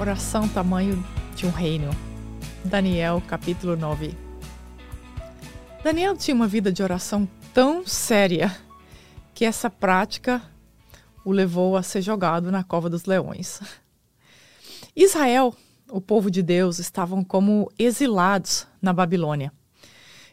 Oração 0.00 0.48
tamanho 0.48 1.04
de 1.34 1.44
um 1.44 1.50
reino. 1.50 1.90
Daniel, 2.64 3.20
capítulo 3.26 3.76
9. 3.76 4.14
Daniel 5.82 6.16
tinha 6.16 6.36
uma 6.36 6.46
vida 6.46 6.70
de 6.70 6.84
oração 6.84 7.28
tão 7.52 7.84
séria 7.84 8.56
que 9.34 9.44
essa 9.44 9.68
prática 9.68 10.40
o 11.24 11.32
levou 11.32 11.76
a 11.76 11.82
ser 11.82 12.00
jogado 12.00 12.52
na 12.52 12.62
cova 12.62 12.88
dos 12.88 13.06
leões. 13.06 13.60
Israel, 14.94 15.52
o 15.90 16.00
povo 16.00 16.30
de 16.30 16.44
Deus, 16.44 16.78
estavam 16.78 17.24
como 17.24 17.68
exilados 17.76 18.68
na 18.80 18.92
Babilônia. 18.92 19.52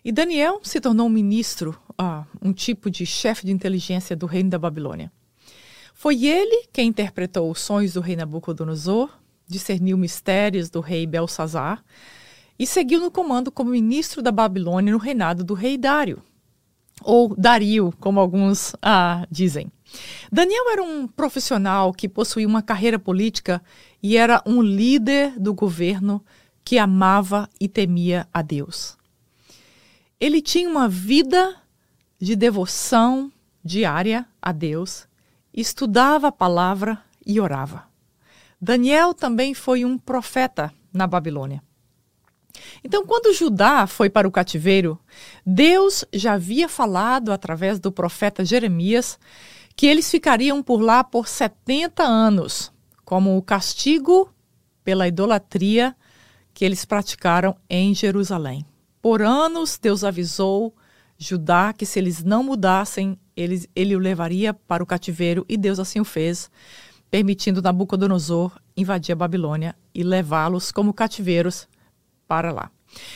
E 0.04 0.12
Daniel 0.12 0.60
se 0.62 0.80
tornou 0.80 1.08
um 1.08 1.10
ministro, 1.10 1.76
ah, 1.98 2.24
um 2.40 2.54
tipo 2.54 2.92
de 2.92 3.04
chefe 3.04 3.48
de 3.48 3.52
inteligência 3.52 4.16
do 4.16 4.28
reino 4.28 4.52
da 4.52 4.60
Babilônia. 4.60 5.12
Foi 5.92 6.24
ele 6.24 6.68
quem 6.72 6.88
interpretou 6.88 7.50
os 7.50 7.62
sonhos 7.62 7.94
do 7.94 8.02
rei 8.02 8.16
Nabucodonosor, 8.16 9.10
discerniu 9.48 9.98
mistérios 9.98 10.70
do 10.70 10.80
rei 10.80 11.06
Belsazar 11.06 11.84
e 12.58 12.66
seguiu 12.66 13.00
no 13.00 13.12
comando 13.12 13.52
como 13.52 13.72
ministro 13.72 14.22
da 14.22 14.32
Babilônia 14.32 14.94
no 14.94 14.98
reinado 14.98 15.44
do 15.44 15.54
rei 15.54 15.78
Dário, 15.78 16.22
ou 17.02 17.36
Dario, 17.36 17.94
como 18.00 18.20
alguns 18.20 18.76
ah, 18.82 19.28
dizem. 19.30 19.72
Daniel 20.32 20.72
era 20.72 20.84
um 20.84 21.08
profissional 21.08 21.94
que 21.94 22.10
possuía 22.10 22.48
uma 22.48 22.62
carreira 22.62 22.98
política 22.98 23.62
e 24.02 24.18
era 24.18 24.42
um 24.46 24.62
líder 24.62 25.40
do 25.40 25.54
governo 25.54 26.24
que 26.64 26.78
amava 26.78 27.50
e 27.60 27.68
temia 27.68 28.28
a 28.34 28.42
Deus. 28.42 28.98
Ele 30.20 30.42
tinha 30.42 30.70
uma 30.70 30.88
vida 30.88 31.56
de 32.20 32.36
devoção 32.36 33.32
diária 33.64 34.26
a 34.42 34.52
Deus 34.52 35.08
estudava 35.56 36.28
a 36.28 36.32
palavra 36.32 37.02
e 37.26 37.40
orava. 37.40 37.86
Daniel 38.60 39.14
também 39.14 39.54
foi 39.54 39.86
um 39.86 39.98
profeta 39.98 40.74
na 40.94 41.06
Babilônia. 41.06 41.62
Então, 42.84 43.06
quando 43.06 43.34
Judá 43.34 43.86
foi 43.86 44.10
para 44.10 44.28
o 44.28 44.32
cativeiro, 44.32 45.00
Deus 45.46 46.06
já 46.14 46.34
havia 46.34 46.70
falado 46.70 47.32
através 47.32 47.80
do 47.80 47.92
profeta 47.92 48.46
Jeremias 48.46 49.20
que 49.76 49.88
eles 49.88 50.10
ficariam 50.10 50.64
por 50.64 50.82
lá 50.82 51.04
por 51.04 51.28
70 51.28 52.02
anos, 52.02 52.72
como 53.04 53.38
o 53.38 53.42
castigo 53.42 54.34
pela 54.84 55.08
idolatria 55.08 55.96
que 56.54 56.64
eles 56.64 56.86
praticaram 56.86 57.56
em 57.70 57.94
Jerusalém. 57.94 58.66
Por 59.02 59.22
anos, 59.22 59.78
Deus 59.78 60.04
avisou 60.04 60.74
Judá 61.18 61.74
que 61.74 61.86
se 61.86 62.00
eles 62.00 62.24
não 62.24 62.44
mudassem, 62.44 63.18
ele, 63.36 63.68
ele 63.76 63.96
o 63.96 64.00
levaria 64.00 64.54
para 64.54 64.82
o 64.82 64.86
cativeiro, 64.86 65.46
e 65.50 65.58
Deus 65.58 65.80
assim 65.80 66.00
o 66.00 66.06
fez, 66.06 66.50
permitindo 67.16 67.62
Nabucodonosor 67.62 68.52
invadir 68.76 69.14
a 69.14 69.16
Babilônia 69.16 69.74
e 69.94 70.04
levá-los 70.04 70.70
como 70.70 70.94
cativeiros 70.94 71.66
para 72.28 72.52
lá. 72.52 72.70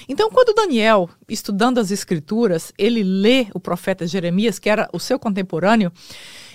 Então, 0.08 0.30
quando 0.30 0.55
Daniel, 0.55 1.09
estudando 1.28 1.80
as 1.80 1.92
Escrituras, 1.92 2.72
ele 2.77 3.03
lê 3.03 3.47
o 3.53 3.59
profeta 3.59 4.08
Jeremias, 4.08 4.58
que 4.58 4.70
era 4.70 4.88
o 4.94 5.02
seu 5.02 5.20
contemporâneo, 5.20 5.92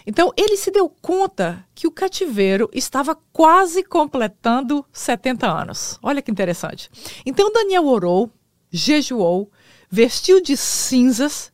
então 0.07 0.33
ele 0.39 0.57
se 0.57 0.71
deu 0.71 0.89
conta 0.89 1.63
que 1.75 1.87
o 1.87 1.91
cativeiro 1.91 2.71
estava 2.73 3.15
quase 3.31 3.85
completando 3.85 4.83
70 4.91 5.47
anos. 5.47 5.99
Olha 6.03 6.23
que 6.23 6.31
interessante. 6.31 6.91
Então 7.27 7.53
Daniel 7.53 7.85
orou, 7.85 8.31
jejuou, 8.71 9.51
vestiu 9.91 10.41
de 10.41 10.57
cinzas 10.57 11.53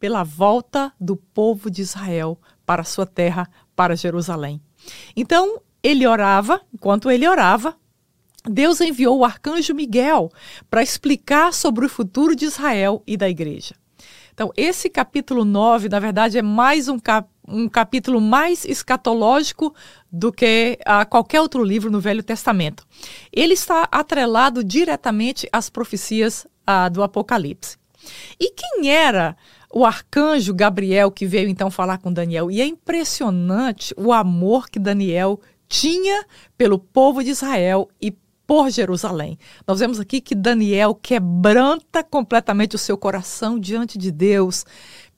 pela 0.00 0.24
volta 0.24 0.92
do 1.00 1.14
povo 1.14 1.70
de 1.70 1.82
Israel 1.82 2.36
para 2.66 2.82
sua 2.82 3.06
terra, 3.06 3.48
para 3.76 3.94
Jerusalém. 3.94 4.60
Então, 5.16 5.60
ele 5.82 6.06
orava, 6.06 6.60
enquanto 6.72 7.10
ele 7.10 7.26
orava, 7.26 7.76
Deus 8.44 8.80
enviou 8.80 9.18
o 9.18 9.24
arcanjo 9.24 9.74
Miguel 9.74 10.30
para 10.70 10.82
explicar 10.82 11.52
sobre 11.52 11.86
o 11.86 11.88
futuro 11.88 12.34
de 12.34 12.44
Israel 12.44 13.02
e 13.06 13.16
da 13.16 13.28
igreja. 13.28 13.74
Então, 14.32 14.52
esse 14.56 14.88
capítulo 14.88 15.44
9, 15.44 15.88
na 15.88 15.98
verdade, 15.98 16.38
é 16.38 16.42
mais 16.42 16.88
um, 16.88 16.98
cap 16.98 17.28
um 17.46 17.68
capítulo 17.68 18.20
mais 18.20 18.64
escatológico 18.64 19.74
do 20.12 20.30
que 20.30 20.78
uh, 20.82 21.08
qualquer 21.08 21.40
outro 21.40 21.64
livro 21.64 21.90
no 21.90 21.98
Velho 21.98 22.22
Testamento. 22.22 22.86
Ele 23.32 23.54
está 23.54 23.88
atrelado 23.90 24.62
diretamente 24.62 25.48
às 25.50 25.70
profecias 25.70 26.46
uh, 26.68 26.90
do 26.90 27.02
Apocalipse. 27.02 27.78
E 28.38 28.52
quem 28.52 28.90
era 28.90 29.36
o 29.72 29.84
arcanjo 29.84 30.54
Gabriel 30.54 31.10
que 31.10 31.26
veio 31.26 31.48
então 31.48 31.70
falar 31.70 31.98
com 31.98 32.12
Daniel? 32.12 32.50
E 32.50 32.60
é 32.60 32.66
impressionante 32.66 33.94
o 33.96 34.12
amor 34.12 34.68
que 34.68 34.78
Daniel 34.78 35.40
tinha 35.68 36.24
pelo 36.56 36.78
povo 36.78 37.22
de 37.22 37.30
Israel 37.30 37.88
e 38.00 38.12
por 38.46 38.70
Jerusalém. 38.70 39.38
Nós 39.66 39.80
vemos 39.80 40.00
aqui 40.00 40.22
que 40.22 40.34
Daniel 40.34 40.94
quebranta 40.94 42.02
completamente 42.02 42.76
o 42.76 42.78
seu 42.78 42.96
coração 42.96 43.58
diante 43.58 43.98
de 43.98 44.10
Deus, 44.10 44.64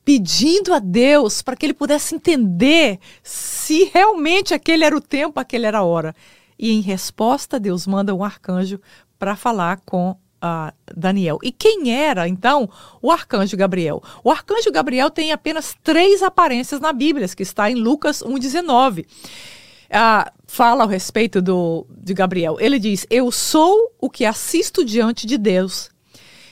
pedindo 0.05 0.75
a 0.75 0.81
Deus 0.81 1.41
para 1.41 1.55
que 1.55 1.65
ele 1.65 1.75
pudesse 1.75 2.17
entender 2.17 2.99
se 3.23 3.85
realmente 3.95 4.53
aquele 4.53 4.85
era 4.85 4.97
o 4.97 5.01
tempo, 5.01 5.39
aquele 5.39 5.67
era 5.67 5.79
a 5.79 5.85
hora. 5.85 6.13
E 6.59 6.73
em 6.73 6.81
resposta, 6.81 7.61
Deus 7.61 7.87
manda 7.87 8.13
um 8.13 8.25
arcanjo 8.25 8.81
para 9.17 9.37
falar 9.37 9.81
com 9.87 10.17
uh, 10.43 10.73
Daniel. 10.95 11.39
E 11.43 11.53
quem 11.53 11.95
era, 11.95 12.27
então, 12.29 12.69
o 13.01 13.11
arcanjo 13.11 13.57
Gabriel? 13.57 14.03
O 14.25 14.31
arcanjo 14.31 14.71
Gabriel 14.73 15.11
tem 15.11 15.33
apenas 15.33 15.77
três 15.83 16.23
aparências 16.23 16.81
na 16.81 16.93
Bíblia, 16.93 17.29
que 17.29 17.43
está 17.43 17.71
em 17.71 17.75
Lucas 17.75 18.23
1,19. 18.23 19.03
Uh, 19.03 19.07
ah, 19.93 20.33
fala 20.47 20.85
a 20.85 20.87
respeito 20.87 21.43
do, 21.43 21.87
de 21.91 22.15
Gabriel. 22.15 22.57
Ele 22.61 22.79
diz: 22.79 23.07
Eu 23.11 23.31
sou 23.31 23.93
o 24.01 24.09
que 24.09 24.25
assisto 24.25 24.85
diante 24.85 25.27
de 25.27 25.37
Deus. 25.37 25.91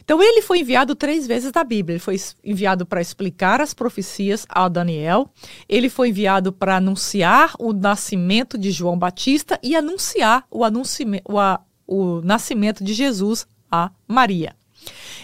Então, 0.03 0.23
ele 0.23 0.41
foi 0.41 0.61
enviado 0.61 0.95
três 0.95 1.27
vezes 1.27 1.53
da 1.53 1.63
Bíblia. 1.63 1.97
Ele 1.97 2.01
foi 2.01 2.17
enviado 2.43 2.87
para 2.87 2.99
explicar 2.99 3.61
as 3.61 3.75
profecias 3.75 4.47
a 4.49 4.67
Daniel, 4.67 5.29
ele 5.69 5.91
foi 5.91 6.09
enviado 6.09 6.51
para 6.51 6.77
anunciar 6.77 7.53
o 7.59 7.75
nascimento 7.75 8.57
de 8.57 8.71
João 8.71 8.99
Batista 8.99 9.61
e 9.63 9.77
anunciar 9.77 10.47
o, 10.51 10.65
anunci 10.65 11.05
o, 11.27 11.39
o 11.87 12.23
nascimento 12.23 12.83
de 12.83 12.95
Jesus 12.95 13.47
a 13.71 13.91
Maria. 14.07 14.57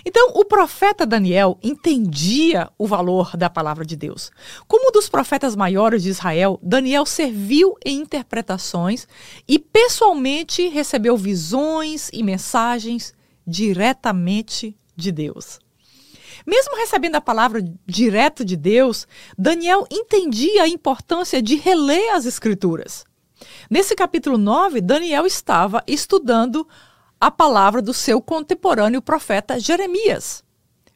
Então, 0.04 0.32
o 0.34 0.44
profeta 0.44 1.06
Daniel 1.06 1.58
entendia 1.62 2.70
o 2.76 2.86
valor 2.86 3.36
da 3.36 3.48
palavra 3.48 3.84
de 3.84 3.96
Deus. 3.96 4.30
Como 4.68 4.88
um 4.88 4.92
dos 4.92 5.08
profetas 5.08 5.56
maiores 5.56 6.02
de 6.02 6.10
Israel, 6.10 6.58
Daniel 6.62 7.06
serviu 7.06 7.74
em 7.84 8.00
interpretações 8.00 9.08
e 9.48 9.58
pessoalmente 9.58 10.68
recebeu 10.68 11.16
visões 11.16 12.10
e 12.12 12.22
mensagens 12.22 13.14
diretamente 13.46 14.76
de 14.94 15.10
Deus. 15.10 15.58
Mesmo 16.46 16.76
recebendo 16.76 17.14
a 17.14 17.20
palavra 17.20 17.64
direto 17.86 18.44
de 18.44 18.56
Deus, 18.56 19.06
Daniel 19.38 19.86
entendia 19.90 20.64
a 20.64 20.68
importância 20.68 21.40
de 21.40 21.56
reler 21.56 22.14
as 22.14 22.26
Escrituras. 22.26 23.04
Nesse 23.70 23.94
capítulo 23.94 24.36
9, 24.36 24.80
Daniel 24.82 25.26
estava 25.26 25.82
estudando 25.86 26.66
a 27.24 27.30
palavra 27.30 27.80
do 27.80 27.94
seu 27.94 28.20
contemporâneo 28.20 29.00
profeta 29.00 29.58
Jeremias. 29.58 30.44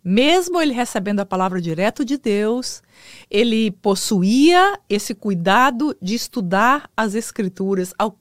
Mesmo 0.05 0.61
ele 0.61 0.75
recebendo 0.75 1.21
a 1.21 1.25
palavra 1.25 1.59
direto 1.59 2.05
de 2.05 2.19
Deus, 2.19 2.83
ele 3.31 3.71
possuía 3.71 4.78
esse 4.91 5.15
cuidado 5.15 5.97
de 6.03 6.15
estudar 6.15 6.91
as 6.94 7.15
Escrituras, 7.15 7.94
ao 7.99 8.15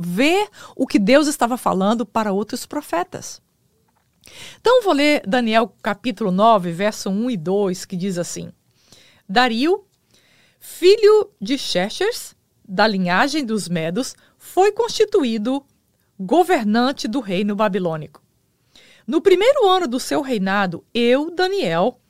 ver 0.00 0.48
o 0.74 0.84
que 0.84 0.98
Deus 0.98 1.28
estava 1.28 1.56
falando 1.56 2.04
para 2.04 2.32
outros 2.32 2.66
profetas. 2.66 3.40
Então, 4.60 4.82
vou 4.82 4.92
ler 4.92 5.22
Daniel 5.24 5.72
capítulo 5.80 6.32
9, 6.32 6.72
verso 6.72 7.08
1 7.08 7.30
e 7.30 7.36
2, 7.36 7.84
que 7.84 7.96
diz 7.96 8.18
assim: 8.18 8.50
Dario, 9.28 9.84
filho 10.58 11.30
de 11.40 11.56
Xerxes, 11.56 12.34
da 12.68 12.84
linhagem 12.84 13.44
dos 13.44 13.68
Medos, 13.68 14.16
foi 14.36 14.72
constituído 14.72 15.64
governante 16.18 17.08
do 17.08 17.20
reino 17.20 17.54
babilônico. 17.56 18.22
No 19.06 19.20
primeiro 19.20 19.68
ano 19.68 19.86
do 19.86 20.00
seu 20.00 20.22
reinado, 20.22 20.84
eu, 20.94 21.30
Daniel, 21.30 22.00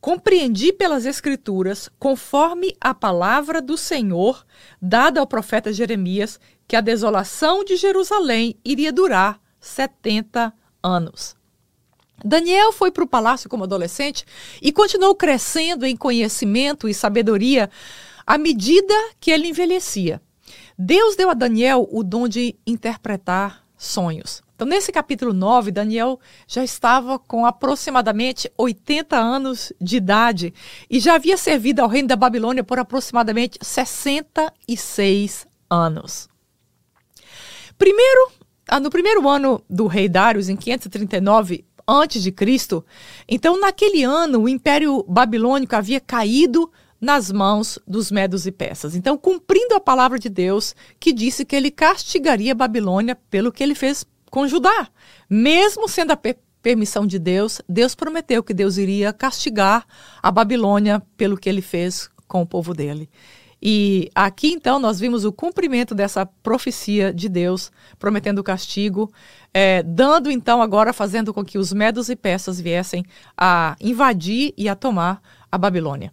compreendi 0.00 0.72
pelas 0.72 1.06
Escrituras, 1.06 1.88
conforme 1.98 2.76
a 2.80 2.92
palavra 2.92 3.62
do 3.62 3.78
Senhor 3.78 4.44
dada 4.80 5.20
ao 5.20 5.26
profeta 5.26 5.72
Jeremias, 5.72 6.40
que 6.66 6.76
a 6.76 6.80
desolação 6.80 7.64
de 7.64 7.76
Jerusalém 7.76 8.58
iria 8.64 8.92
durar 8.92 9.40
70 9.60 10.52
anos. 10.82 11.36
Daniel 12.24 12.72
foi 12.72 12.90
para 12.90 13.04
o 13.04 13.08
palácio 13.08 13.48
como 13.48 13.64
adolescente 13.64 14.24
e 14.60 14.72
continuou 14.72 15.14
crescendo 15.14 15.86
em 15.86 15.96
conhecimento 15.96 16.88
e 16.88 16.94
sabedoria 16.94 17.70
à 18.26 18.38
medida 18.38 18.94
que 19.20 19.30
ele 19.30 19.48
envelhecia. 19.48 20.20
Deus 20.84 21.14
deu 21.14 21.30
a 21.30 21.34
Daniel 21.34 21.88
o 21.92 22.02
dom 22.02 22.26
de 22.26 22.56
interpretar 22.66 23.64
sonhos. 23.78 24.42
Então, 24.52 24.66
nesse 24.66 24.90
capítulo 24.90 25.32
9, 25.32 25.70
Daniel 25.70 26.18
já 26.44 26.64
estava 26.64 27.20
com 27.20 27.46
aproximadamente 27.46 28.50
80 28.58 29.16
anos 29.16 29.72
de 29.80 29.98
idade 29.98 30.52
e 30.90 30.98
já 30.98 31.14
havia 31.14 31.36
servido 31.36 31.82
ao 31.82 31.88
reino 31.88 32.08
da 32.08 32.16
Babilônia 32.16 32.64
por 32.64 32.80
aproximadamente 32.80 33.60
66 33.62 35.46
anos. 35.70 36.28
Primeiro, 37.78 38.32
ah, 38.66 38.80
no 38.80 38.90
primeiro 38.90 39.28
ano 39.28 39.62
do 39.70 39.86
rei 39.86 40.08
Darius, 40.08 40.48
em 40.48 40.56
539 40.56 41.64
antes 41.86 42.20
de 42.24 42.32
Cristo, 42.32 42.84
então 43.28 43.56
naquele 43.60 44.02
ano 44.02 44.40
o 44.40 44.48
Império 44.48 45.04
Babilônico 45.04 45.76
havia 45.76 46.00
caído 46.00 46.72
nas 47.02 47.32
mãos 47.32 47.80
dos 47.84 48.12
medos 48.12 48.46
e 48.46 48.52
persas. 48.52 48.94
Então, 48.94 49.18
cumprindo 49.18 49.74
a 49.74 49.80
palavra 49.80 50.20
de 50.20 50.28
Deus, 50.28 50.72
que 51.00 51.12
disse 51.12 51.44
que 51.44 51.56
ele 51.56 51.68
castigaria 51.68 52.52
a 52.52 52.54
Babilônia 52.54 53.18
pelo 53.28 53.50
que 53.50 53.60
ele 53.60 53.74
fez 53.74 54.06
com 54.30 54.46
Judá. 54.46 54.88
Mesmo 55.28 55.88
sendo 55.88 56.12
a 56.12 56.20
permissão 56.62 57.04
de 57.04 57.18
Deus, 57.18 57.60
Deus 57.68 57.96
prometeu 57.96 58.40
que 58.40 58.54
Deus 58.54 58.76
iria 58.76 59.12
castigar 59.12 59.84
a 60.22 60.30
Babilônia 60.30 61.02
pelo 61.16 61.36
que 61.36 61.48
ele 61.48 61.60
fez 61.60 62.08
com 62.28 62.40
o 62.40 62.46
povo 62.46 62.72
dele. 62.72 63.10
E 63.60 64.08
aqui 64.14 64.52
então 64.52 64.78
nós 64.78 65.00
vimos 65.00 65.24
o 65.24 65.32
cumprimento 65.32 65.96
dessa 65.96 66.24
profecia 66.24 67.12
de 67.12 67.28
Deus, 67.28 67.72
prometendo 67.98 68.38
o 68.38 68.44
castigo, 68.44 69.12
é, 69.52 69.82
dando 69.82 70.30
então 70.30 70.62
agora, 70.62 70.92
fazendo 70.92 71.34
com 71.34 71.44
que 71.44 71.58
os 71.58 71.72
medos 71.72 72.08
e 72.08 72.14
persas 72.14 72.60
viessem 72.60 73.04
a 73.36 73.76
invadir 73.80 74.54
e 74.56 74.68
a 74.68 74.74
tomar 74.76 75.20
a 75.50 75.58
Babilônia. 75.58 76.12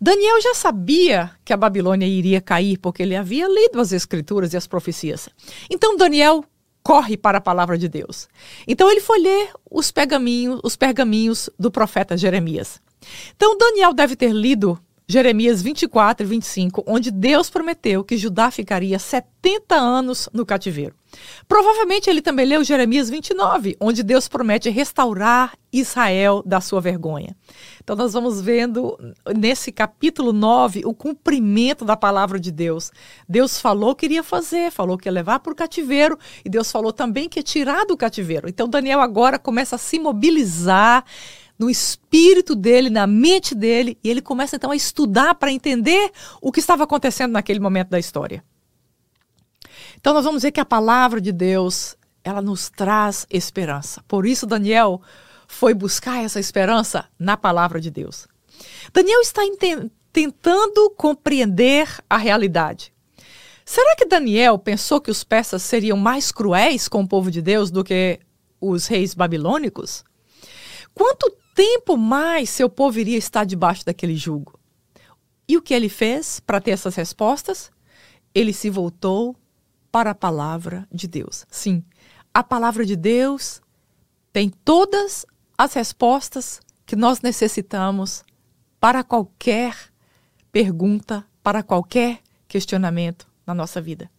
Daniel 0.00 0.40
já 0.40 0.54
sabia 0.54 1.30
que 1.44 1.52
a 1.52 1.56
Babilônia 1.56 2.06
iria 2.06 2.40
cair, 2.40 2.78
porque 2.78 3.02
ele 3.02 3.16
havia 3.16 3.48
lido 3.48 3.80
as 3.80 3.92
escrituras 3.92 4.52
e 4.52 4.56
as 4.56 4.66
profecias. 4.66 5.28
Então 5.70 5.96
Daniel 5.96 6.44
corre 6.82 7.16
para 7.16 7.38
a 7.38 7.40
palavra 7.40 7.78
de 7.78 7.88
Deus. 7.88 8.28
Então 8.68 8.90
ele 8.90 9.00
foi 9.00 9.18
ler 9.18 9.50
os 9.70 9.90
pergaminhos, 9.90 10.60
os 10.62 10.76
pergaminhos 10.76 11.48
do 11.58 11.70
profeta 11.70 12.16
Jeremias. 12.16 12.80
Então 13.34 13.56
Daniel 13.56 13.94
deve 13.94 14.16
ter 14.16 14.32
lido 14.32 14.78
Jeremias 15.06 15.60
24 15.60 16.26
e 16.26 16.28
25, 16.28 16.84
onde 16.86 17.10
Deus 17.10 17.50
prometeu 17.50 18.02
que 18.02 18.16
Judá 18.16 18.50
ficaria 18.50 18.98
70 18.98 19.74
anos 19.74 20.28
no 20.32 20.46
cativeiro. 20.46 20.94
Provavelmente 21.46 22.08
ele 22.08 22.22
também 22.22 22.46
leu 22.46 22.64
Jeremias 22.64 23.10
29, 23.10 23.76
onde 23.78 24.02
Deus 24.02 24.28
promete 24.28 24.70
restaurar 24.70 25.52
Israel 25.70 26.42
da 26.44 26.60
sua 26.60 26.80
vergonha. 26.80 27.36
Então 27.82 27.94
nós 27.94 28.14
vamos 28.14 28.40
vendo 28.40 28.98
nesse 29.36 29.70
capítulo 29.70 30.32
9 30.32 30.82
o 30.86 30.94
cumprimento 30.94 31.84
da 31.84 31.96
palavra 31.96 32.40
de 32.40 32.50
Deus. 32.50 32.90
Deus 33.28 33.60
falou 33.60 33.94
que 33.94 34.06
iria 34.06 34.22
fazer, 34.22 34.70
falou 34.70 34.96
que 34.96 35.06
ia 35.06 35.12
levar 35.12 35.40
para 35.40 35.52
o 35.52 35.56
cativeiro, 35.56 36.18
e 36.44 36.48
Deus 36.48 36.72
falou 36.72 36.92
também 36.92 37.28
que 37.28 37.38
ia 37.38 37.42
tirar 37.42 37.84
do 37.84 37.96
cativeiro. 37.96 38.48
Então 38.48 38.66
Daniel 38.66 39.00
agora 39.00 39.38
começa 39.38 39.76
a 39.76 39.78
se 39.78 39.98
mobilizar 39.98 41.04
no 41.58 41.70
espírito 41.70 42.54
dele, 42.54 42.90
na 42.90 43.06
mente 43.06 43.54
dele, 43.54 43.98
e 44.02 44.10
ele 44.10 44.20
começa 44.20 44.56
então 44.56 44.70
a 44.70 44.76
estudar 44.76 45.34
para 45.36 45.52
entender 45.52 46.10
o 46.40 46.50
que 46.50 46.60
estava 46.60 46.84
acontecendo 46.84 47.32
naquele 47.32 47.60
momento 47.60 47.90
da 47.90 47.98
história. 47.98 48.44
Então 49.96 50.12
nós 50.12 50.24
vamos 50.24 50.42
ver 50.42 50.52
que 50.52 50.60
a 50.60 50.64
palavra 50.64 51.20
de 51.20 51.32
Deus, 51.32 51.96
ela 52.22 52.42
nos 52.42 52.68
traz 52.68 53.26
esperança. 53.30 54.02
Por 54.06 54.26
isso 54.26 54.46
Daniel 54.46 55.00
foi 55.46 55.74
buscar 55.74 56.22
essa 56.22 56.40
esperança 56.40 57.06
na 57.18 57.36
palavra 57.36 57.80
de 57.80 57.90
Deus. 57.90 58.26
Daniel 58.92 59.20
está 59.20 59.42
tentando 60.12 60.90
compreender 60.90 61.88
a 62.08 62.16
realidade. 62.16 62.92
Será 63.64 63.96
que 63.96 64.04
Daniel 64.04 64.58
pensou 64.58 65.00
que 65.00 65.10
os 65.10 65.24
persas 65.24 65.62
seriam 65.62 65.96
mais 65.96 66.30
cruéis 66.30 66.86
com 66.86 67.02
o 67.02 67.08
povo 67.08 67.30
de 67.30 67.40
Deus 67.40 67.70
do 67.70 67.82
que 67.82 68.20
os 68.60 68.86
reis 68.86 69.14
babilônicos? 69.14 70.04
Quanto 70.94 71.34
tempo 71.54 71.96
mais 71.96 72.50
seu 72.50 72.68
povo 72.68 72.98
iria 72.98 73.16
estar 73.16 73.44
debaixo 73.44 73.86
daquele 73.86 74.16
jugo? 74.16 74.58
E 75.48 75.56
o 75.56 75.62
que 75.62 75.72
ele 75.72 75.88
fez 75.88 76.40
para 76.40 76.60
ter 76.60 76.72
essas 76.72 76.94
respostas? 76.96 77.70
Ele 78.34 78.52
se 78.52 78.68
voltou 78.68 79.36
para 79.92 80.10
a 80.10 80.14
palavra 80.14 80.88
de 80.90 81.06
Deus. 81.06 81.46
Sim, 81.48 81.84
a 82.32 82.42
palavra 82.42 82.84
de 82.84 82.96
Deus 82.96 83.62
tem 84.32 84.50
todas 84.50 85.24
as 85.56 85.74
respostas 85.74 86.60
que 86.84 86.96
nós 86.96 87.20
necessitamos 87.20 88.24
para 88.80 89.04
qualquer 89.04 89.76
pergunta, 90.50 91.24
para 91.42 91.62
qualquer 91.62 92.20
questionamento 92.48 93.28
na 93.46 93.54
nossa 93.54 93.80
vida. 93.80 94.10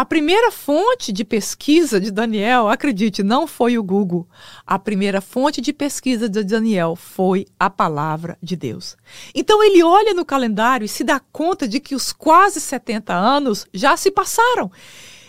A 0.00 0.04
primeira 0.06 0.50
fonte 0.50 1.12
de 1.12 1.26
pesquisa 1.26 2.00
de 2.00 2.10
Daniel, 2.10 2.70
acredite, 2.70 3.22
não 3.22 3.46
foi 3.46 3.76
o 3.76 3.82
Google. 3.82 4.26
A 4.66 4.78
primeira 4.78 5.20
fonte 5.20 5.60
de 5.60 5.74
pesquisa 5.74 6.26
de 6.26 6.42
Daniel 6.42 6.96
foi 6.96 7.44
a 7.58 7.68
palavra 7.68 8.38
de 8.42 8.56
Deus. 8.56 8.96
Então 9.34 9.62
ele 9.62 9.82
olha 9.82 10.14
no 10.14 10.24
calendário 10.24 10.86
e 10.86 10.88
se 10.88 11.04
dá 11.04 11.20
conta 11.20 11.68
de 11.68 11.78
que 11.80 11.94
os 11.94 12.14
quase 12.14 12.62
70 12.62 13.12
anos 13.12 13.66
já 13.74 13.94
se 13.94 14.10
passaram 14.10 14.72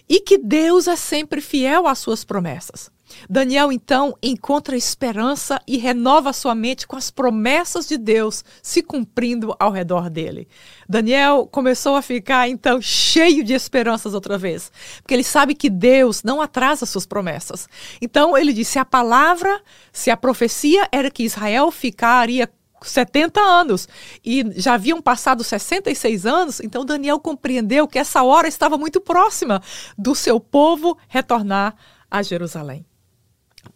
e 0.07 0.21
que 0.21 0.37
Deus 0.37 0.87
é 0.87 0.95
sempre 0.95 1.41
fiel 1.41 1.85
às 1.85 1.99
suas 1.99 2.23
promessas. 2.23 2.89
Daniel 3.29 3.71
então 3.71 4.15
encontra 4.21 4.75
esperança 4.75 5.61
e 5.67 5.77
renova 5.77 6.33
sua 6.33 6.55
mente 6.55 6.87
com 6.87 6.95
as 6.95 7.11
promessas 7.11 7.87
de 7.87 7.97
Deus 7.97 8.43
se 8.61 8.81
cumprindo 8.81 9.55
ao 9.59 9.71
redor 9.71 10.09
dele. 10.09 10.47
Daniel 10.87 11.47
começou 11.51 11.95
a 11.95 12.01
ficar 12.01 12.49
então 12.49 12.81
cheio 12.81 13.43
de 13.43 13.53
esperanças 13.53 14.13
outra 14.13 14.37
vez, 14.37 14.71
porque 15.01 15.13
ele 15.13 15.23
sabe 15.23 15.55
que 15.55 15.69
Deus 15.69 16.23
não 16.23 16.41
atrasa 16.41 16.85
suas 16.85 17.05
promessas. 17.05 17.67
Então 18.01 18.37
ele 18.37 18.53
disse: 18.53 18.79
a 18.79 18.85
palavra, 18.85 19.61
se 19.91 20.09
a 20.09 20.17
profecia 20.17 20.87
era 20.91 21.11
que 21.11 21.23
Israel 21.23 21.71
ficaria 21.71 22.49
70 22.81 23.39
anos 23.39 23.87
e 24.25 24.43
já 24.59 24.73
haviam 24.73 25.01
passado 25.01 25.43
66 25.43 26.25
anos, 26.25 26.59
então 26.59 26.83
Daniel 26.83 27.19
compreendeu 27.19 27.87
que 27.87 27.99
essa 27.99 28.23
hora 28.23 28.47
estava 28.47 28.77
muito 28.77 28.99
próxima 28.99 29.61
do 29.97 30.15
seu 30.15 30.39
povo 30.39 30.97
retornar 31.07 31.75
a 32.09 32.21
Jerusalém. 32.21 32.85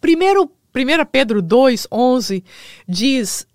Primeiro, 0.00 0.50
1 0.74 1.06
Pedro 1.10 1.40
2, 1.40 1.88
11 1.90 2.44
diz 2.86 3.46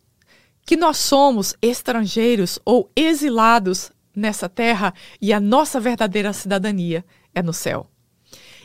que 0.65 0.75
nós 0.75 0.97
somos 0.97 1.55
estrangeiros 1.61 2.59
ou 2.65 2.89
exilados 2.95 3.91
nessa 4.15 4.49
terra 4.49 4.93
e 5.21 5.31
a 5.33 5.39
nossa 5.39 5.79
verdadeira 5.79 6.33
cidadania 6.33 7.05
é 7.33 7.41
no 7.41 7.53
céu. 7.53 7.87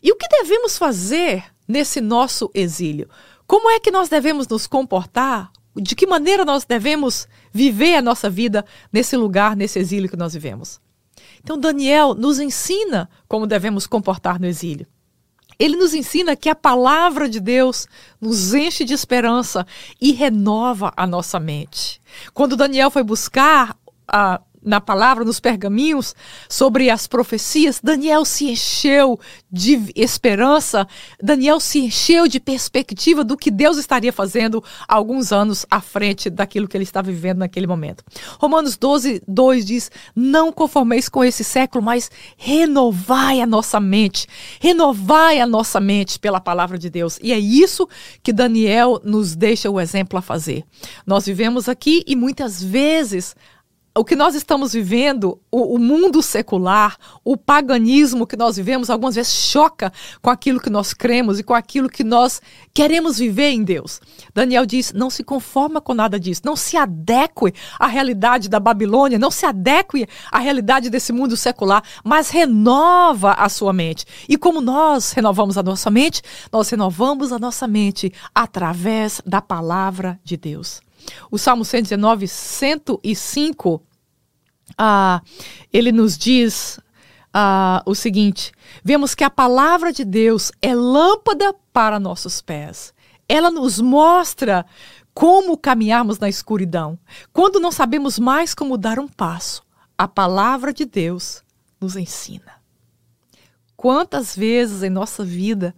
E 0.02 0.12
o 0.12 0.16
que 0.16 0.28
devemos 0.28 0.78
fazer 0.78 1.44
nesse 1.66 2.00
nosso 2.00 2.50
exílio? 2.54 3.08
Como 3.46 3.70
é 3.70 3.80
que 3.80 3.90
nós 3.90 4.08
devemos 4.08 4.46
nos 4.48 4.66
comportar? 4.66 5.50
De 5.74 5.94
que 5.94 6.06
maneira 6.06 6.44
nós 6.44 6.64
devemos 6.64 7.28
viver 7.52 7.96
a 7.96 8.02
nossa 8.02 8.30
vida 8.30 8.64
nesse 8.92 9.16
lugar, 9.16 9.54
nesse 9.56 9.78
exílio 9.78 10.08
que 10.08 10.16
nós 10.16 10.32
vivemos? 10.32 10.80
Então, 11.42 11.58
Daniel 11.58 12.14
nos 12.14 12.40
ensina 12.40 13.08
como 13.28 13.46
devemos 13.46 13.86
comportar 13.86 14.40
no 14.40 14.46
exílio. 14.46 14.86
Ele 15.58 15.76
nos 15.76 15.94
ensina 15.94 16.36
que 16.36 16.48
a 16.48 16.54
palavra 16.54 17.28
de 17.28 17.40
Deus 17.40 17.86
nos 18.20 18.52
enche 18.52 18.84
de 18.84 18.92
esperança 18.92 19.66
e 20.00 20.12
renova 20.12 20.92
a 20.96 21.06
nossa 21.06 21.40
mente. 21.40 22.00
Quando 22.34 22.56
Daniel 22.56 22.90
foi 22.90 23.02
buscar 23.02 23.76
a 24.06 24.40
na 24.66 24.80
palavra, 24.80 25.24
nos 25.24 25.38
pergaminhos, 25.38 26.14
sobre 26.48 26.90
as 26.90 27.06
profecias, 27.06 27.80
Daniel 27.82 28.24
se 28.24 28.50
encheu 28.50 29.18
de 29.50 29.92
esperança, 29.94 30.86
Daniel 31.22 31.60
se 31.60 31.78
encheu 31.78 32.26
de 32.26 32.40
perspectiva 32.40 33.22
do 33.22 33.36
que 33.36 33.50
Deus 33.50 33.78
estaria 33.78 34.12
fazendo 34.12 34.62
alguns 34.88 35.32
anos 35.32 35.64
à 35.70 35.80
frente 35.80 36.28
daquilo 36.28 36.66
que 36.66 36.76
ele 36.76 36.84
estava 36.84 37.10
vivendo 37.10 37.38
naquele 37.38 37.66
momento. 37.66 38.02
Romanos 38.40 38.76
12, 38.76 39.22
2 39.26 39.64
diz: 39.64 39.90
Não 40.14 40.52
conformeis 40.52 41.08
com 41.08 41.22
esse 41.22 41.44
século, 41.44 41.84
mas 41.84 42.10
renovai 42.36 43.40
a 43.40 43.46
nossa 43.46 43.78
mente, 43.78 44.26
renovai 44.60 45.40
a 45.40 45.46
nossa 45.46 45.78
mente 45.78 46.18
pela 46.18 46.40
palavra 46.40 46.76
de 46.76 46.90
Deus. 46.90 47.20
E 47.22 47.32
é 47.32 47.38
isso 47.38 47.88
que 48.22 48.32
Daniel 48.32 49.00
nos 49.04 49.36
deixa 49.36 49.70
o 49.70 49.80
exemplo 49.80 50.18
a 50.18 50.22
fazer. 50.22 50.64
Nós 51.06 51.24
vivemos 51.24 51.68
aqui 51.68 52.02
e 52.06 52.16
muitas 52.16 52.62
vezes 52.62 53.36
o 53.96 54.04
que 54.04 54.14
nós 54.14 54.34
estamos 54.34 54.74
vivendo, 54.74 55.40
o, 55.50 55.74
o, 55.74 55.78
mundo 55.78 56.22
secular, 56.22 56.96
o 57.24 57.36
paganismo 57.36 58.26
que 58.26 58.36
nós 58.36 58.56
vivemos, 58.56 58.90
algumas 58.90 59.14
vezes 59.14 59.32
choca 59.32 59.92
com 60.20 60.28
aquilo 60.28 60.60
que 60.60 60.68
nós 60.68 60.92
cremos 60.92 61.38
e 61.38 61.42
com 61.42 61.54
aquilo 61.54 61.88
que 61.88 62.04
nós 62.04 62.40
queremos 62.74 63.18
viver 63.18 63.50
em 63.50 63.64
Deus. 63.64 64.00
Daniel 64.34 64.66
diz: 64.66 64.92
não 64.92 65.08
se 65.08 65.24
conforma 65.24 65.80
com 65.80 65.94
nada 65.94 66.20
disso, 66.20 66.42
não 66.44 66.54
se 66.54 66.76
adeque 66.76 67.52
à 67.78 67.86
realidade 67.86 68.48
da 68.48 68.60
Babilônia, 68.60 69.18
não 69.18 69.30
se 69.30 69.46
adeque 69.46 70.06
à 70.30 70.38
realidade 70.38 70.90
desse 70.90 71.12
mundo 71.12 71.36
secular, 71.36 71.82
mas 72.04 72.28
renova 72.28 73.32
a 73.32 73.48
sua 73.48 73.72
mente. 73.72 74.04
E 74.28 74.36
como 74.36 74.60
nós 74.60 75.12
renovamos 75.12 75.56
a 75.56 75.62
nossa 75.62 75.90
mente, 75.90 76.22
nós 76.52 76.68
renovamos 76.68 77.32
a 77.32 77.38
nossa 77.38 77.66
mente 77.66 78.12
através 78.34 79.22
da 79.24 79.40
palavra 79.40 80.20
de 80.22 80.36
Deus. 80.36 80.80
O 81.30 81.38
Salmo 81.38 81.64
119, 81.64 82.28
105, 82.28 83.82
ah, 84.76 85.20
ele 85.72 85.92
nos 85.92 86.16
diz 86.16 86.80
ah, 87.32 87.82
o 87.84 87.94
seguinte: 87.94 88.52
vemos 88.82 89.14
que 89.14 89.24
a 89.24 89.30
palavra 89.30 89.92
de 89.92 90.04
Deus 90.04 90.50
é 90.62 90.74
lâmpada 90.74 91.54
para 91.72 92.00
nossos 92.00 92.40
pés. 92.40 92.94
Ela 93.28 93.50
nos 93.50 93.80
mostra 93.80 94.64
como 95.12 95.56
caminharmos 95.56 96.18
na 96.18 96.28
escuridão. 96.28 96.98
Quando 97.32 97.58
não 97.58 97.72
sabemos 97.72 98.18
mais 98.18 98.54
como 98.54 98.76
dar 98.78 98.98
um 98.98 99.08
passo, 99.08 99.62
a 99.98 100.06
palavra 100.06 100.72
de 100.72 100.84
Deus 100.84 101.42
nos 101.80 101.96
ensina. 101.96 102.56
Quantas 103.76 104.34
vezes 104.34 104.82
em 104.82 104.90
nossa 104.90 105.24
vida 105.24 105.74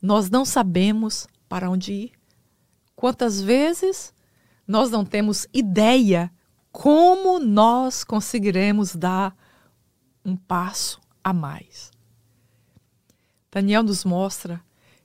nós 0.00 0.30
não 0.30 0.44
sabemos 0.44 1.26
para 1.48 1.70
onde 1.70 1.92
ir? 1.92 2.12
Quantas 2.94 3.40
vezes 3.40 4.12
nós 4.66 4.90
não 4.90 5.04
temos 5.04 5.46
ideia 5.52 6.30
como 6.78 7.38
nós 7.38 8.04
conseguiremos 8.04 8.94
dar 8.94 9.34
um 10.22 10.36
passo 10.36 11.00
a 11.24 11.32
mais? 11.32 11.90
Daniel 13.50 13.82
nos 13.82 14.04
mostra 14.04 14.62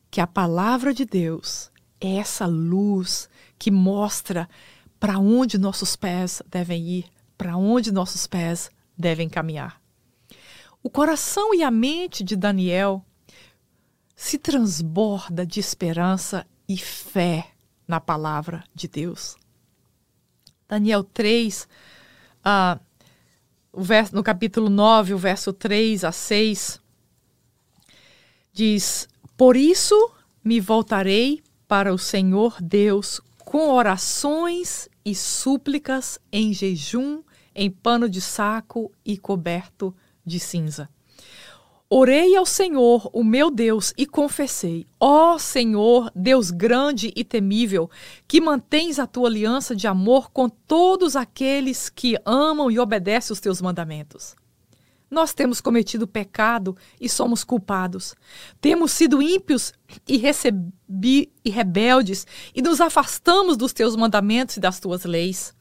que 0.10 0.20
a 0.20 0.28
palavra 0.28 0.94
de 0.94 1.06
Deus 1.06 1.72
é 2.02 2.18
essa 2.18 2.46
luz 2.46 3.30
que 3.58 3.72
mostra 3.72 4.50
para 5.00 5.18
onde 5.18 5.58
nossos 5.58 5.96
pés 5.96 6.44
devem 6.46 6.86
ir, 6.86 7.06
para 7.38 7.56
onde 7.56 7.90
nossos 7.90 8.28
pés 8.28 8.70
devem 8.98 9.30
caminhar. 9.30 9.82
O 10.84 10.90
coração 10.90 11.56
e 11.56 11.64
a 11.64 11.72
mente 11.72 12.22
de 12.22 12.36
Daniel 12.36 13.02
se 14.14 14.38
transborda 14.38 15.46
de 15.46 15.62
esperança 15.62 16.46
e 16.68 16.78
fé 16.78 17.50
na 17.88 18.02
palavra 18.02 18.62
de 18.76 18.90
Deus. 18.90 19.40
Daniel 20.72 21.04
3, 21.04 21.64
uh, 21.64 21.68
ah, 22.46 22.80
o 23.74 23.84
verso, 23.84 24.16
no 24.16 24.24
capítulo 24.24 24.70
9, 24.70 25.14
o 25.14 25.18
verso 25.18 25.52
3 25.52 26.06
a 26.06 26.14
6, 26.14 26.80
diz: 28.54 29.06
Por 29.36 29.58
isso 29.58 30.14
me 30.42 30.62
voltarei 30.62 31.44
para 31.68 31.94
o 31.94 31.98
Senhor 31.98 32.56
Deus 32.62 33.20
com 33.40 33.70
orações 33.72 34.88
e 35.04 35.14
súplicas 35.14 36.18
em 36.32 36.54
jejum, 36.54 37.22
em 37.54 37.70
pano 37.70 38.08
de 38.08 38.22
saco 38.22 38.90
e 39.04 39.18
coberto 39.18 39.94
de 40.26 40.40
cinza. 40.40 40.90
Orei 41.94 42.38
ao 42.38 42.46
Senhor, 42.46 43.10
o 43.12 43.22
meu 43.22 43.52
Deus, 43.52 43.94
e 43.98 44.06
confessei: 44.06 44.88
Ó 44.98 45.36
oh, 45.36 45.38
Senhor, 45.38 46.10
Deus 46.16 46.50
grande 46.50 47.12
e 47.14 47.22
temível, 47.22 47.90
que 48.26 48.40
mantens 48.40 48.98
a 48.98 49.06
tua 49.06 49.28
aliança 49.28 49.76
de 49.76 49.88
amor 49.88 50.32
com 50.32 50.48
todos 50.48 51.18
aqueles 51.18 51.90
que 51.90 52.18
amam 52.26 52.72
e 52.72 52.80
obedecem 52.80 53.34
os 53.34 53.42
teus 53.42 53.62
mandamentos. 53.62 54.38
Nós 55.10 55.34
temos 55.34 55.60
cometido 55.60 56.08
pecado 56.08 56.78
e 56.98 57.10
somos 57.10 57.44
culpados. 57.44 58.16
Temos 58.62 58.94
sido 58.94 59.22
ímpios 59.22 59.74
e, 60.08 60.16
recebi, 60.16 61.30
e 61.44 61.50
rebeldes 61.50 62.26
e 62.56 62.62
nos 62.62 62.80
afastamos 62.80 63.58
dos 63.58 63.74
teus 63.74 63.98
mandamentos 63.98 64.56
e 64.56 64.62
das 64.62 64.80
tuas 64.80 65.04
leis. 65.04 65.54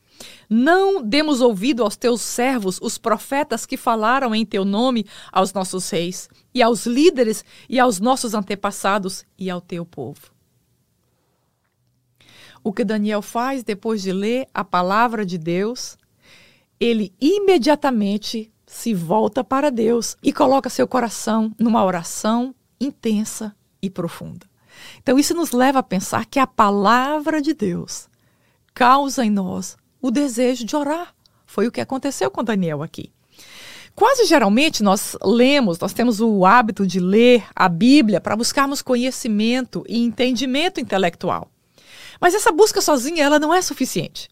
Não 0.48 1.02
demos 1.02 1.40
ouvido 1.40 1.82
aos 1.82 1.96
teus 1.96 2.20
servos, 2.20 2.78
os 2.82 2.98
profetas 2.98 3.64
que 3.64 3.76
falaram 3.76 4.34
em 4.34 4.44
teu 4.44 4.64
nome 4.64 5.06
aos 5.32 5.52
nossos 5.52 5.88
reis, 5.90 6.28
e 6.54 6.62
aos 6.62 6.86
líderes, 6.86 7.44
e 7.68 7.78
aos 7.78 8.00
nossos 8.00 8.34
antepassados, 8.34 9.24
e 9.38 9.48
ao 9.48 9.60
teu 9.60 9.84
povo. 9.84 10.32
O 12.62 12.72
que 12.72 12.84
Daniel 12.84 13.22
faz 13.22 13.62
depois 13.62 14.02
de 14.02 14.12
ler 14.12 14.46
a 14.52 14.62
palavra 14.64 15.24
de 15.24 15.38
Deus, 15.38 15.96
ele 16.78 17.14
imediatamente 17.20 18.52
se 18.66 18.94
volta 18.94 19.42
para 19.42 19.70
Deus 19.70 20.16
e 20.22 20.32
coloca 20.32 20.68
seu 20.70 20.86
coração 20.86 21.52
numa 21.58 21.84
oração 21.84 22.54
intensa 22.80 23.54
e 23.82 23.88
profunda. 23.88 24.46
Então, 24.98 25.18
isso 25.18 25.34
nos 25.34 25.52
leva 25.52 25.80
a 25.80 25.82
pensar 25.82 26.24
que 26.26 26.38
a 26.38 26.46
palavra 26.46 27.42
de 27.42 27.52
Deus 27.52 28.08
causa 28.72 29.24
em 29.24 29.30
nós 29.30 29.76
o 30.00 30.10
desejo 30.10 30.64
de 30.64 30.76
orar. 30.76 31.14
Foi 31.46 31.66
o 31.66 31.72
que 31.72 31.80
aconteceu 31.80 32.30
com 32.30 32.44
Daniel 32.44 32.82
aqui. 32.82 33.12
Quase 33.94 34.24
geralmente 34.24 34.82
nós 34.82 35.16
lemos, 35.22 35.78
nós 35.78 35.92
temos 35.92 36.20
o 36.20 36.46
hábito 36.46 36.86
de 36.86 37.00
ler 37.00 37.44
a 37.54 37.68
Bíblia 37.68 38.20
para 38.20 38.36
buscarmos 38.36 38.80
conhecimento 38.80 39.84
e 39.88 39.98
entendimento 39.98 40.80
intelectual. 40.80 41.50
Mas 42.20 42.34
essa 42.34 42.52
busca 42.52 42.80
sozinha 42.80 43.24
ela 43.24 43.38
não 43.38 43.52
é 43.52 43.60
suficiente. 43.60 44.28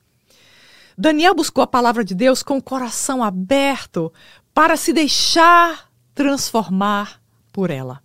Daniel 0.96 1.34
buscou 1.34 1.62
a 1.62 1.66
palavra 1.66 2.04
de 2.04 2.14
Deus 2.14 2.42
com 2.42 2.58
o 2.58 2.62
coração 2.62 3.22
aberto 3.22 4.12
para 4.52 4.76
se 4.76 4.92
deixar 4.92 5.88
transformar 6.14 7.22
por 7.52 7.70
ela. 7.70 8.02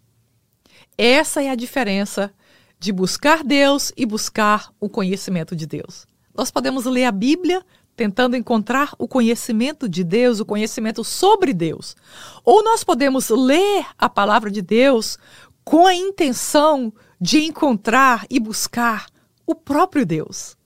Essa 0.98 1.42
é 1.42 1.50
a 1.50 1.56
diferença 1.56 2.32
de 2.80 2.92
buscar 2.92 3.44
Deus 3.44 3.92
e 3.98 4.06
buscar 4.06 4.72
o 4.80 4.88
conhecimento 4.88 5.56
de 5.56 5.66
Deus. 5.66 6.06
Nós 6.36 6.50
podemos 6.50 6.86
ler 6.86 7.06
a 7.06 7.12
Bíblia 7.12 7.64
tentando 7.96 8.36
encontrar 8.36 8.94
o 8.98 9.08
conhecimento 9.08 9.88
de 9.88 10.04
Deus, 10.04 10.40
o 10.40 10.46
conhecimento 10.46 11.04
sobre 11.04 11.54
Deus. 11.54 11.96
Ou 12.44 12.64
nós 12.64 12.84
podemos 12.84 13.30
ler 13.30 13.86
a 13.98 14.10
palavra 14.10 14.50
de 14.50 14.62
Deus 14.62 15.18
com 15.64 15.86
a 15.86 15.94
intenção 15.94 16.92
de 17.22 17.44
encontrar 17.44 18.26
e 18.30 18.40
buscar 18.40 19.06
o 19.46 19.54
próprio 19.54 20.06
Deus. 20.06 20.58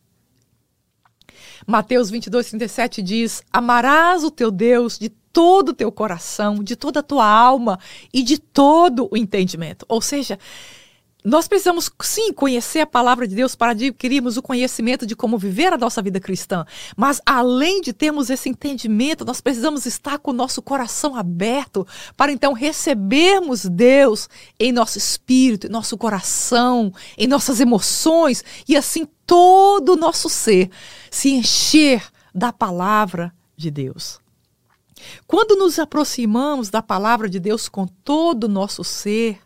Mateus 1.66 2.10
22, 2.10 2.50
37 2.50 3.02
diz: 3.02 3.44
Amarás 3.52 4.24
o 4.24 4.32
teu 4.32 4.50
Deus 4.50 4.98
de 4.98 5.10
todo 5.10 5.70
o 5.70 5.74
teu 5.74 5.92
coração, 5.92 6.64
de 6.64 6.76
toda 6.76 7.02
a 7.02 7.04
tua 7.04 7.28
alma 7.28 7.78
e 8.14 8.24
de 8.24 8.40
todo 8.40 9.08
o 9.12 9.18
entendimento. 9.18 9.86
Ou 9.88 10.02
seja, 10.02 10.40
nós 11.28 11.46
precisamos, 11.46 11.92
sim, 12.04 12.32
conhecer 12.32 12.80
a 12.80 12.88
palavra 12.88 13.28
de 13.28 13.36
Deus 13.36 13.54
para 13.54 13.72
adquirirmos 13.72 14.38
o 14.38 14.42
conhecimento 14.42 15.06
de 15.06 15.14
como 15.14 15.38
viver 15.38 15.74
a 15.74 15.78
nossa 15.78 16.02
vida 16.02 16.22
cristã. 16.22 16.66
Mas, 16.96 17.20
além 17.26 17.82
de 17.82 17.92
termos 17.92 18.30
esse 18.30 18.48
entendimento, 18.48 19.26
nós 19.26 19.42
precisamos 19.42 19.86
estar 19.86 20.20
com 20.20 20.32
o 20.32 20.34
nosso 20.34 20.62
coração 20.62 21.18
aberto 21.18 21.86
para 22.16 22.32
então 22.32 22.54
recebermos 22.54 23.66
Deus 23.66 24.30
em 24.58 24.72
nosso 24.72 24.98
espírito, 24.98 25.68
em 25.68 25.70
nosso 25.70 25.98
coração, 25.98 26.94
em 27.18 27.28
nossas 27.28 27.60
emoções 27.60 28.42
e 28.66 28.78
assim 28.78 29.06
todo 29.26 29.94
o 29.94 29.98
nosso 29.98 30.30
ser 30.30 30.70
se 31.12 31.32
encher 31.32 32.06
da 32.34 32.54
palavra 32.54 33.34
de 33.58 33.70
Deus. 33.70 34.22
Quando 35.28 35.58
nos 35.58 35.78
aproximamos 35.78 36.70
da 36.70 36.82
palavra 36.82 37.30
de 37.30 37.38
Deus 37.38 37.68
com 37.68 37.86
todo 37.86 38.46
o 38.46 38.50
nosso 38.50 38.82
ser, 38.82 39.40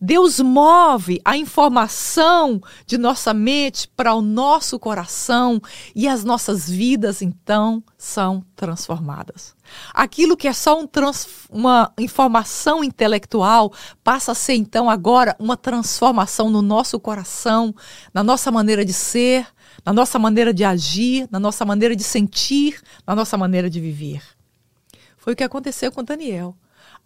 Deus 0.00 0.40
move 0.40 1.20
a 1.24 1.36
informação 1.36 2.60
de 2.86 2.98
nossa 2.98 3.32
mente 3.32 3.88
para 3.88 4.14
o 4.14 4.22
nosso 4.22 4.78
coração 4.78 5.60
e 5.94 6.08
as 6.08 6.24
nossas 6.24 6.68
vidas 6.68 7.22
então 7.22 7.82
são 7.96 8.44
transformadas. 8.54 9.54
Aquilo 9.92 10.36
que 10.36 10.48
é 10.48 10.52
só 10.52 10.80
um 10.80 10.88
uma 11.50 11.92
informação 11.98 12.84
intelectual 12.84 13.72
passa 14.02 14.32
a 14.32 14.34
ser 14.34 14.54
então 14.54 14.88
agora 14.88 15.34
uma 15.38 15.56
transformação 15.56 16.50
no 16.50 16.62
nosso 16.62 16.98
coração, 17.00 17.74
na 18.12 18.22
nossa 18.22 18.50
maneira 18.50 18.84
de 18.84 18.92
ser, 18.92 19.46
na 19.84 19.92
nossa 19.92 20.18
maneira 20.18 20.52
de 20.52 20.64
agir, 20.64 21.28
na 21.30 21.40
nossa 21.40 21.64
maneira 21.64 21.94
de 21.94 22.04
sentir, 22.04 22.80
na 23.06 23.14
nossa 23.14 23.36
maneira 23.36 23.68
de 23.68 23.80
viver. 23.80 24.22
Foi 25.16 25.32
o 25.32 25.36
que 25.36 25.44
aconteceu 25.44 25.90
com 25.90 26.04
Daniel. 26.04 26.54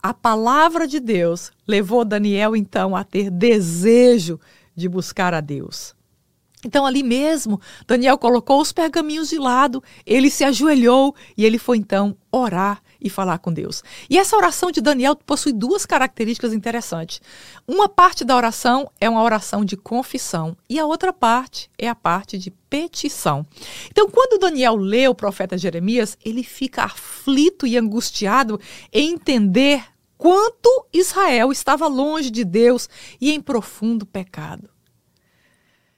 A 0.08 0.14
palavra 0.14 0.88
de 0.88 1.00
Deus 1.00 1.52
levou 1.66 2.02
Daniel 2.02 2.56
então 2.56 2.96
a 2.96 3.04
ter 3.04 3.30
desejo 3.30 4.40
de 4.74 4.88
buscar 4.88 5.34
a 5.34 5.40
Deus. 5.42 5.94
Então, 6.64 6.86
ali 6.86 7.02
mesmo, 7.02 7.60
Daniel 7.86 8.16
colocou 8.16 8.58
os 8.58 8.72
pergaminhos 8.72 9.28
de 9.28 9.36
lado, 9.36 9.84
ele 10.06 10.30
se 10.30 10.44
ajoelhou 10.44 11.14
e 11.36 11.44
ele 11.44 11.58
foi 11.58 11.76
então 11.76 12.16
orar 12.32 12.82
e 12.98 13.10
falar 13.10 13.36
com 13.36 13.52
Deus. 13.52 13.84
E 14.08 14.16
essa 14.16 14.34
oração 14.34 14.70
de 14.70 14.80
Daniel 14.80 15.14
possui 15.14 15.52
duas 15.52 15.84
características 15.84 16.54
interessantes. 16.54 17.20
Uma 17.66 17.86
parte 17.86 18.24
da 18.24 18.34
oração 18.34 18.90
é 18.98 19.10
uma 19.10 19.22
oração 19.22 19.62
de 19.62 19.76
confissão 19.76 20.56
e 20.70 20.78
a 20.78 20.86
outra 20.86 21.12
parte 21.12 21.70
é 21.76 21.86
a 21.86 21.94
parte 21.94 22.38
de 22.38 22.50
petição. 22.50 23.46
Então, 23.90 24.08
quando 24.08 24.40
Daniel 24.40 24.74
lê 24.74 25.06
o 25.06 25.14
profeta 25.14 25.58
Jeremias, 25.58 26.16
ele 26.24 26.42
fica 26.42 26.84
aflito 26.84 27.66
e 27.66 27.76
angustiado 27.76 28.58
em 28.90 29.12
entender 29.12 29.84
quanto 30.18 30.86
Israel 30.92 31.52
estava 31.52 31.86
longe 31.86 32.30
de 32.30 32.44
Deus 32.44 32.88
e 33.20 33.32
em 33.32 33.40
profundo 33.40 34.04
pecado. 34.04 34.68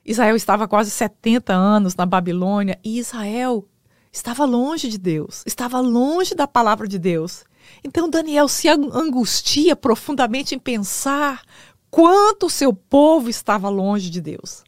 Israel 0.04 0.36
estava 0.36 0.68
quase 0.68 0.90
70 0.90 1.52
anos 1.52 1.96
na 1.96 2.04
Babilônia 2.04 2.78
e 2.84 2.98
Israel 2.98 3.66
estava 4.12 4.44
longe 4.44 4.88
de 4.88 4.98
Deus, 4.98 5.42
estava 5.46 5.80
longe 5.80 6.34
da 6.34 6.46
palavra 6.46 6.86
de 6.86 6.98
Deus. 6.98 7.44
Então 7.82 8.10
Daniel 8.10 8.46
se 8.48 8.68
angustia 8.68 9.74
profundamente 9.74 10.54
em 10.54 10.58
pensar 10.58 11.42
quanto 11.90 12.46
o 12.46 12.50
seu 12.50 12.72
povo 12.72 13.30
estava 13.30 13.68
longe 13.68 14.10
de 14.10 14.20
Deus. 14.20 14.64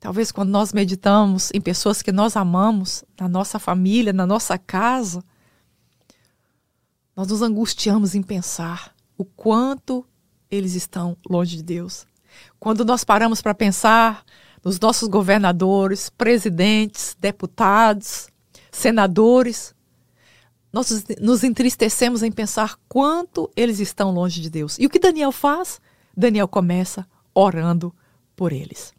Talvez 0.00 0.32
quando 0.32 0.50
nós 0.50 0.72
meditamos 0.72 1.50
em 1.54 1.60
pessoas 1.60 2.02
que 2.02 2.10
nós 2.10 2.36
amamos, 2.36 3.04
na 3.20 3.28
nossa 3.28 3.58
família, 3.58 4.12
na 4.12 4.26
nossa 4.26 4.58
casa, 4.58 5.22
nós 7.16 7.28
nos 7.28 7.42
angustiamos 7.42 8.14
em 8.14 8.22
pensar 8.22 8.94
o 9.16 9.24
quanto 9.24 10.04
eles 10.50 10.74
estão 10.74 11.16
longe 11.28 11.56
de 11.56 11.62
Deus. 11.62 12.06
Quando 12.58 12.84
nós 12.84 13.04
paramos 13.04 13.42
para 13.42 13.54
pensar 13.54 14.24
nos 14.64 14.78
nossos 14.78 15.08
governadores, 15.08 16.08
presidentes, 16.10 17.16
deputados, 17.18 18.28
senadores, 18.70 19.74
nós 20.72 21.04
nos 21.20 21.44
entristecemos 21.44 22.22
em 22.22 22.32
pensar 22.32 22.76
quanto 22.88 23.50
eles 23.54 23.78
estão 23.78 24.10
longe 24.10 24.40
de 24.40 24.48
Deus. 24.48 24.78
E 24.78 24.86
o 24.86 24.90
que 24.90 24.98
Daniel 24.98 25.32
faz? 25.32 25.80
Daniel 26.16 26.48
começa 26.48 27.06
orando 27.34 27.94
por 28.34 28.52
eles. 28.52 28.94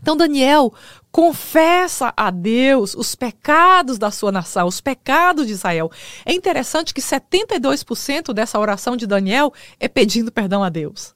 Então 0.00 0.16
Daniel 0.16 0.72
confessa 1.10 2.12
a 2.16 2.30
Deus 2.30 2.94
os 2.94 3.14
pecados 3.14 3.98
da 3.98 4.10
sua 4.10 4.32
nação, 4.32 4.66
os 4.66 4.80
pecados 4.80 5.46
de 5.46 5.52
Israel. 5.52 5.90
É 6.24 6.32
interessante 6.32 6.94
que 6.94 7.00
72% 7.00 8.32
dessa 8.32 8.58
oração 8.58 8.96
de 8.96 9.06
Daniel 9.06 9.52
é 9.78 9.88
pedindo 9.88 10.32
perdão 10.32 10.62
a 10.62 10.68
Deus. 10.68 11.12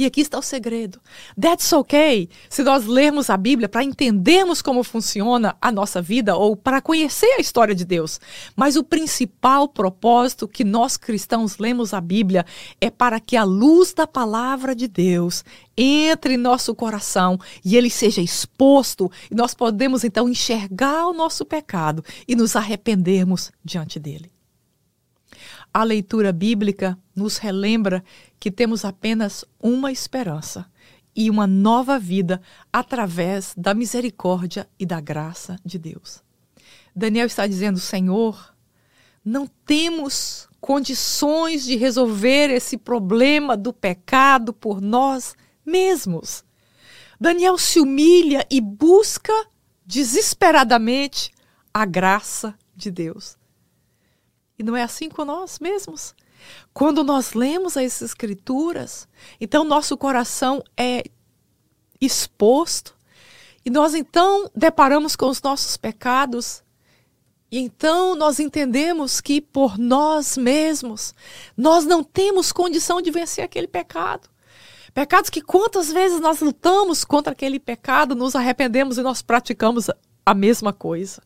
E 0.00 0.06
aqui 0.06 0.22
está 0.22 0.38
o 0.38 0.42
segredo. 0.42 0.98
That's 1.38 1.70
okay. 1.74 2.30
Se 2.48 2.62
nós 2.62 2.86
lermos 2.86 3.28
a 3.28 3.36
Bíblia 3.36 3.68
para 3.68 3.84
entendermos 3.84 4.62
como 4.62 4.82
funciona 4.82 5.54
a 5.60 5.70
nossa 5.70 6.00
vida 6.00 6.34
ou 6.34 6.56
para 6.56 6.80
conhecer 6.80 7.34
a 7.36 7.38
história 7.38 7.74
de 7.74 7.84
Deus. 7.84 8.18
Mas 8.56 8.76
o 8.76 8.82
principal 8.82 9.68
propósito 9.68 10.48
que 10.48 10.64
nós 10.64 10.96
cristãos 10.96 11.58
lemos 11.58 11.92
a 11.92 12.00
Bíblia 12.00 12.46
é 12.80 12.88
para 12.88 13.20
que 13.20 13.36
a 13.36 13.44
luz 13.44 13.92
da 13.92 14.06
palavra 14.06 14.74
de 14.74 14.88
Deus 14.88 15.44
entre 15.76 16.32
em 16.32 16.38
nosso 16.38 16.74
coração 16.74 17.38
e 17.62 17.76
ele 17.76 17.90
seja 17.90 18.22
exposto 18.22 19.12
e 19.30 19.34
nós 19.34 19.52
podemos 19.52 20.02
então 20.02 20.30
enxergar 20.30 21.08
o 21.08 21.12
nosso 21.12 21.44
pecado 21.44 22.02
e 22.26 22.34
nos 22.34 22.56
arrependermos 22.56 23.52
diante 23.62 24.00
dele. 24.00 24.32
A 25.72 25.84
leitura 25.84 26.32
bíblica 26.32 26.98
nos 27.20 27.36
relembra 27.36 28.02
que 28.38 28.50
temos 28.50 28.84
apenas 28.84 29.44
uma 29.60 29.92
esperança 29.92 30.66
e 31.14 31.28
uma 31.28 31.46
nova 31.46 31.98
vida 31.98 32.40
através 32.72 33.54
da 33.56 33.74
misericórdia 33.74 34.68
e 34.78 34.86
da 34.86 35.00
graça 35.00 35.58
de 35.64 35.78
Deus. 35.78 36.22
Daniel 36.96 37.26
está 37.26 37.46
dizendo: 37.46 37.78
Senhor, 37.78 38.54
não 39.24 39.46
temos 39.46 40.48
condições 40.60 41.64
de 41.64 41.76
resolver 41.76 42.50
esse 42.50 42.76
problema 42.76 43.56
do 43.56 43.72
pecado 43.72 44.52
por 44.52 44.80
nós 44.80 45.34
mesmos. 45.64 46.42
Daniel 47.20 47.58
se 47.58 47.78
humilha 47.80 48.46
e 48.50 48.60
busca 48.60 49.32
desesperadamente 49.84 51.32
a 51.72 51.84
graça 51.84 52.54
de 52.74 52.90
Deus. 52.90 53.36
E 54.58 54.62
não 54.62 54.76
é 54.76 54.82
assim 54.82 55.08
com 55.08 55.24
nós 55.24 55.58
mesmos. 55.58 56.14
Quando 56.72 57.02
nós 57.02 57.34
lemos 57.34 57.76
as 57.76 58.02
Escrituras, 58.02 59.08
então 59.40 59.64
nosso 59.64 59.96
coração 59.96 60.62
é 60.76 61.04
exposto 62.00 62.94
e 63.64 63.70
nós 63.70 63.94
então 63.94 64.50
deparamos 64.54 65.14
com 65.14 65.26
os 65.26 65.42
nossos 65.42 65.76
pecados. 65.76 66.62
E 67.50 67.58
então 67.58 68.14
nós 68.14 68.38
entendemos 68.38 69.20
que 69.20 69.40
por 69.40 69.76
nós 69.76 70.36
mesmos 70.36 71.12
nós 71.56 71.84
não 71.84 72.02
temos 72.02 72.52
condição 72.52 73.02
de 73.02 73.10
vencer 73.10 73.44
aquele 73.44 73.66
pecado. 73.66 74.28
Pecados 74.94 75.30
que 75.30 75.40
quantas 75.40 75.92
vezes 75.92 76.20
nós 76.20 76.40
lutamos 76.40 77.04
contra 77.04 77.32
aquele 77.32 77.60
pecado, 77.60 78.14
nos 78.14 78.34
arrependemos 78.34 78.98
e 78.98 79.02
nós 79.02 79.22
praticamos 79.22 79.88
a 80.24 80.34
mesma 80.34 80.72
coisa. 80.72 81.22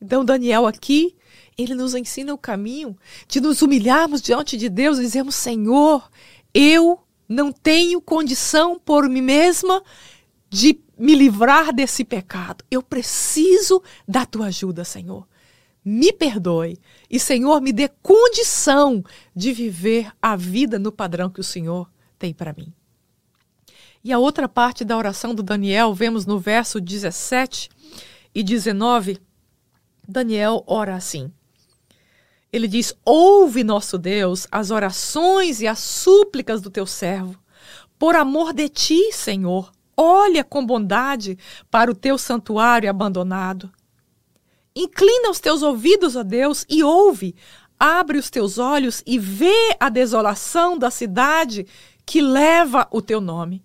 Então 0.00 0.24
Daniel 0.24 0.66
aqui 0.66 1.14
ele 1.56 1.74
nos 1.74 1.94
ensina 1.94 2.32
o 2.32 2.38
caminho 2.38 2.96
de 3.28 3.40
nos 3.40 3.62
humilharmos 3.62 4.22
diante 4.22 4.56
de 4.56 4.68
Deus 4.68 4.98
e 4.98 5.02
dizermos: 5.02 5.34
Senhor, 5.34 6.10
eu 6.52 7.00
não 7.28 7.52
tenho 7.52 8.00
condição 8.00 8.78
por 8.78 9.08
mim 9.08 9.22
mesma 9.22 9.82
de 10.48 10.80
me 10.98 11.14
livrar 11.14 11.72
desse 11.72 12.04
pecado. 12.04 12.64
Eu 12.70 12.82
preciso 12.82 13.82
da 14.06 14.26
tua 14.26 14.46
ajuda, 14.46 14.84
Senhor. 14.84 15.26
Me 15.82 16.12
perdoe 16.12 16.78
e, 17.08 17.18
Senhor, 17.18 17.60
me 17.60 17.72
dê 17.72 17.88
condição 18.02 19.02
de 19.34 19.52
viver 19.52 20.12
a 20.20 20.36
vida 20.36 20.78
no 20.78 20.92
padrão 20.92 21.30
que 21.30 21.40
o 21.40 21.44
Senhor 21.44 21.90
tem 22.18 22.34
para 22.34 22.52
mim. 22.52 22.72
E 24.02 24.12
a 24.12 24.18
outra 24.18 24.48
parte 24.48 24.84
da 24.84 24.96
oração 24.96 25.34
do 25.34 25.42
Daniel, 25.42 25.94
vemos 25.94 26.26
no 26.26 26.38
verso 26.38 26.80
17 26.80 27.70
e 28.34 28.42
19. 28.42 29.18
Daniel 30.06 30.64
ora 30.66 30.96
assim: 30.96 31.32
ele 32.52 32.66
diz: 32.66 32.94
Ouve, 33.04 33.62
nosso 33.62 33.96
Deus, 33.96 34.46
as 34.50 34.70
orações 34.70 35.60
e 35.60 35.66
as 35.66 35.78
súplicas 35.78 36.60
do 36.60 36.70
teu 36.70 36.86
servo. 36.86 37.38
Por 37.98 38.16
amor 38.16 38.52
de 38.52 38.68
ti, 38.68 39.12
Senhor, 39.12 39.70
olha 39.96 40.42
com 40.42 40.64
bondade 40.64 41.38
para 41.70 41.90
o 41.90 41.94
teu 41.94 42.16
santuário 42.16 42.88
abandonado. 42.88 43.70
Inclina 44.74 45.30
os 45.30 45.40
teus 45.40 45.62
ouvidos 45.62 46.16
a 46.16 46.22
Deus 46.22 46.64
e 46.68 46.82
ouve. 46.82 47.34
Abre 47.78 48.18
os 48.18 48.30
teus 48.30 48.58
olhos 48.58 49.02
e 49.06 49.18
vê 49.18 49.76
a 49.78 49.88
desolação 49.88 50.78
da 50.78 50.90
cidade 50.90 51.66
que 52.04 52.20
leva 52.20 52.86
o 52.90 53.00
teu 53.00 53.20
nome. 53.20 53.64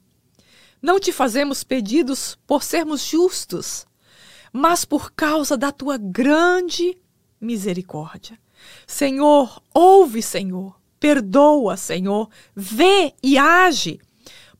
Não 0.81 0.99
te 0.99 1.11
fazemos 1.11 1.63
pedidos 1.63 2.37
por 2.45 2.63
sermos 2.63 3.03
justos, 3.03 3.85
mas 4.53 4.85
por 4.85 5.11
causa 5.11 5.57
da 5.57 5.71
tua 5.71 5.97
grande 5.97 6.97
misericórdia. 7.41 8.39
Senhor, 8.87 9.61
ouve, 9.73 10.21
Senhor, 10.21 10.79
perdoa, 10.99 11.77
Senhor, 11.77 12.29
vê 12.55 13.13
e 13.21 13.37
age. 13.37 13.99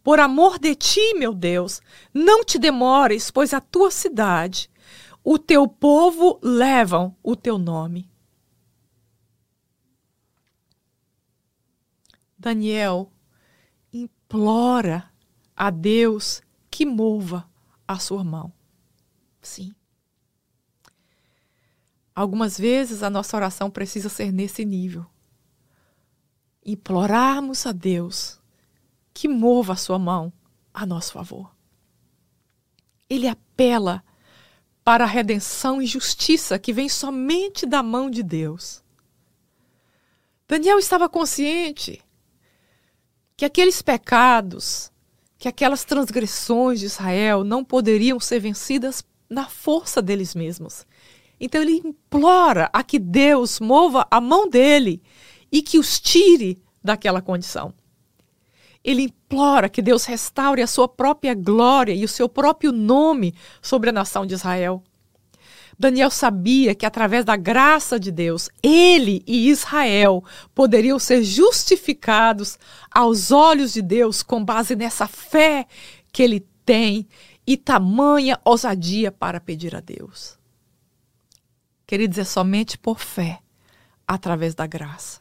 Por 0.03 0.19
amor 0.19 0.59
de 0.59 0.75
ti, 0.75 1.13
meu 1.15 1.33
Deus, 1.33 1.81
não 2.13 2.43
te 2.43 2.59
demores, 2.59 3.31
pois 3.31 3.53
a 3.53 3.59
tua 3.59 3.89
cidade, 3.89 4.69
o 5.23 5.39
teu 5.39 5.67
povo 5.67 6.39
levam 6.43 7.15
o 7.23 7.35
teu 7.35 7.57
nome. 7.57 8.07
Daniel 12.37 13.11
implora 13.91 15.11
a 15.55 15.71
Deus 15.71 16.43
que 16.69 16.85
mova 16.85 17.49
a 17.87 17.97
sua 17.97 18.23
mão. 18.23 18.53
Sim. 19.41 19.73
Algumas 22.15 22.57
vezes 22.57 23.03
a 23.03 23.09
nossa 23.09 23.35
oração 23.35 23.69
precisa 23.69 24.07
ser 24.07 24.31
nesse 24.31 24.63
nível. 24.63 25.05
Implorarmos 26.65 27.65
a 27.65 27.73
Deus 27.73 28.39
que 29.13 29.27
mova 29.27 29.73
a 29.73 29.75
sua 29.75 29.99
mão 29.99 30.31
a 30.73 30.85
nosso 30.85 31.11
favor. 31.11 31.53
Ele 33.09 33.27
apela 33.27 34.03
para 34.83 35.03
a 35.03 35.07
redenção 35.07 35.81
e 35.81 35.85
justiça 35.85 36.57
que 36.57 36.71
vem 36.71 36.87
somente 36.87 37.65
da 37.65 37.83
mão 37.83 38.09
de 38.09 38.23
Deus. 38.23 38.83
Daniel 40.47 40.79
estava 40.79 41.09
consciente 41.09 42.01
que 43.35 43.45
aqueles 43.45 43.81
pecados, 43.81 44.91
que 45.37 45.47
aquelas 45.47 45.83
transgressões 45.83 46.79
de 46.79 46.85
Israel 46.85 47.43
não 47.43 47.63
poderiam 47.63 48.19
ser 48.19 48.39
vencidas 48.39 49.03
na 49.29 49.47
força 49.49 50.01
deles 50.01 50.33
mesmos. 50.33 50.85
Então 51.39 51.61
ele 51.61 51.81
implora 51.83 52.69
a 52.71 52.83
que 52.83 52.99
Deus 52.99 53.59
mova 53.59 54.07
a 54.09 54.21
mão 54.21 54.49
dele 54.49 55.01
e 55.51 55.61
que 55.61 55.77
os 55.77 55.99
tire 55.99 56.61
daquela 56.83 57.21
condição. 57.21 57.73
Ele 58.83 59.03
implora 59.03 59.67
que 59.67 59.81
Deus 59.81 60.05
restaure 60.05 60.61
a 60.61 60.67
sua 60.67 60.87
própria 60.87 61.33
glória 61.33 61.93
e 61.93 62.05
o 62.05 62.07
seu 62.07 62.29
próprio 62.29 62.71
nome 62.71 63.33
sobre 63.61 63.89
a 63.89 63.93
nação 63.93 64.25
de 64.25 64.35
Israel. 64.35 64.83
Daniel 65.77 66.09
sabia 66.09 66.73
que 66.73 66.85
através 66.85 67.25
da 67.25 67.35
graça 67.35 67.99
de 67.99 68.11
Deus, 68.11 68.49
ele 68.63 69.23
e 69.27 69.49
Israel 69.49 70.23
poderiam 70.53 70.97
ser 70.97 71.23
justificados 71.23 72.57
aos 72.89 73.31
olhos 73.31 73.73
de 73.73 73.81
Deus 73.81 74.23
com 74.23 74.43
base 74.43 74.75
nessa 74.75 75.07
fé 75.07 75.67
que 76.13 76.23
ele 76.23 76.45
tem 76.65 77.07
e 77.45 77.57
tamanha 77.57 78.39
ousadia 78.45 79.11
para 79.11 79.39
pedir 79.39 79.75
a 79.75 79.79
Deus. 79.81 80.34
Queridos, 81.87 82.17
é 82.17 82.23
somente 82.23 82.77
por 82.77 82.99
fé, 82.99 83.39
através 84.07 84.55
da 84.55 84.65
graça. 84.65 85.19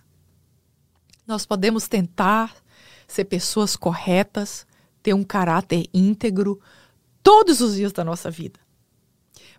Nós 1.27 1.44
podemos 1.44 1.88
tentar 1.88 2.55
ser 3.07 3.24
pessoas 3.24 3.77
corretas, 3.77 4.66
ter 5.03 5.14
um 5.14 5.24
caráter 5.24 5.87
íntegro 5.92 6.61
todos 7.22 7.61
os 7.61 7.74
dias 7.74 7.92
da 7.92 8.05
nossa 8.05 8.31
vida. 8.31 8.61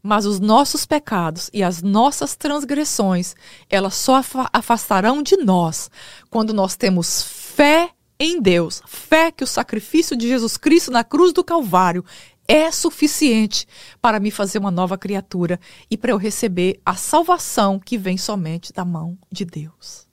Mas 0.01 0.25
os 0.25 0.39
nossos 0.39 0.85
pecados 0.85 1.49
e 1.51 1.63
as 1.63 1.81
nossas 1.81 2.35
transgressões, 2.35 3.35
elas 3.69 3.95
só 3.95 4.21
afastarão 4.53 5.23
de 5.23 5.37
nós 5.37 5.89
quando 6.29 6.53
nós 6.53 6.75
temos 6.75 7.23
fé 7.23 7.89
em 8.19 8.39
Deus, 8.39 8.81
fé 8.85 9.31
que 9.31 9.43
o 9.43 9.47
sacrifício 9.47 10.15
de 10.15 10.27
Jesus 10.27 10.57
Cristo 10.57 10.91
na 10.91 11.03
cruz 11.03 11.33
do 11.33 11.43
Calvário 11.43 12.05
é 12.47 12.71
suficiente 12.71 13.67
para 14.01 14.19
me 14.19 14.29
fazer 14.31 14.59
uma 14.59 14.71
nova 14.71 14.97
criatura 14.97 15.59
e 15.89 15.97
para 15.97 16.11
eu 16.11 16.17
receber 16.17 16.79
a 16.85 16.95
salvação 16.95 17.79
que 17.79 17.97
vem 17.97 18.17
somente 18.17 18.71
da 18.71 18.85
mão 18.85 19.17
de 19.31 19.45
Deus. 19.45 20.07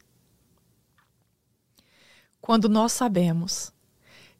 Quando 2.40 2.68
nós 2.68 2.92
sabemos 2.92 3.72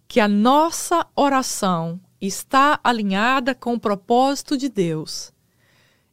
que 0.09 0.20
a 0.20 0.28
nossa 0.28 1.07
oração 1.14 2.00
está 2.20 2.81
alinhada 2.83 3.55
com 3.55 3.74
o 3.74 3.81
propósito 3.81 4.57
de 4.57 4.68
Deus, 4.68 5.33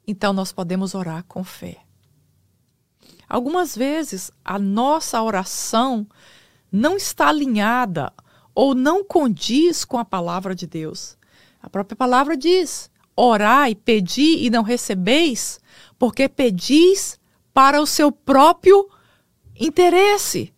então 0.07 0.33
nós 0.33 0.51
podemos 0.51 0.95
orar 0.95 1.23
com 1.27 1.43
fé. 1.43 1.77
Algumas 3.27 3.75
vezes 3.75 4.31
a 4.43 4.57
nossa 4.57 5.21
oração 5.21 6.07
não 6.71 6.97
está 6.97 7.27
alinhada 7.29 8.11
ou 8.55 8.73
não 8.73 9.03
condiz 9.03 9.85
com 9.85 9.99
a 9.99 10.05
palavra 10.05 10.55
de 10.55 10.65
Deus. 10.65 11.18
A 11.61 11.69
própria 11.69 11.95
palavra 11.95 12.37
diz: 12.37 12.89
orai, 13.15 13.75
pedi 13.75 14.45
e 14.45 14.49
não 14.49 14.63
recebeis, 14.63 15.59
porque 15.97 16.29
pedis 16.29 17.19
para 17.53 17.81
o 17.81 17.85
seu 17.85 18.11
próprio 18.11 18.89
interesse. 19.59 20.53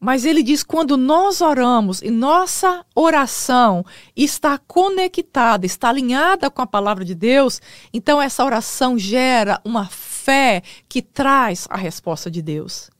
Mas 0.00 0.24
ele 0.24 0.42
diz: 0.42 0.62
quando 0.62 0.96
nós 0.96 1.40
oramos 1.40 2.00
e 2.02 2.10
nossa 2.10 2.84
oração 2.94 3.84
está 4.14 4.58
conectada, 4.58 5.66
está 5.66 5.88
alinhada 5.88 6.50
com 6.50 6.62
a 6.62 6.66
palavra 6.66 7.04
de 7.04 7.14
Deus, 7.14 7.60
então 7.92 8.20
essa 8.20 8.44
oração 8.44 8.98
gera 8.98 9.60
uma 9.64 9.86
fé 9.86 10.62
que 10.88 11.02
traz 11.02 11.66
a 11.70 11.76
resposta 11.76 12.30
de 12.30 12.42
Deus. 12.42 12.90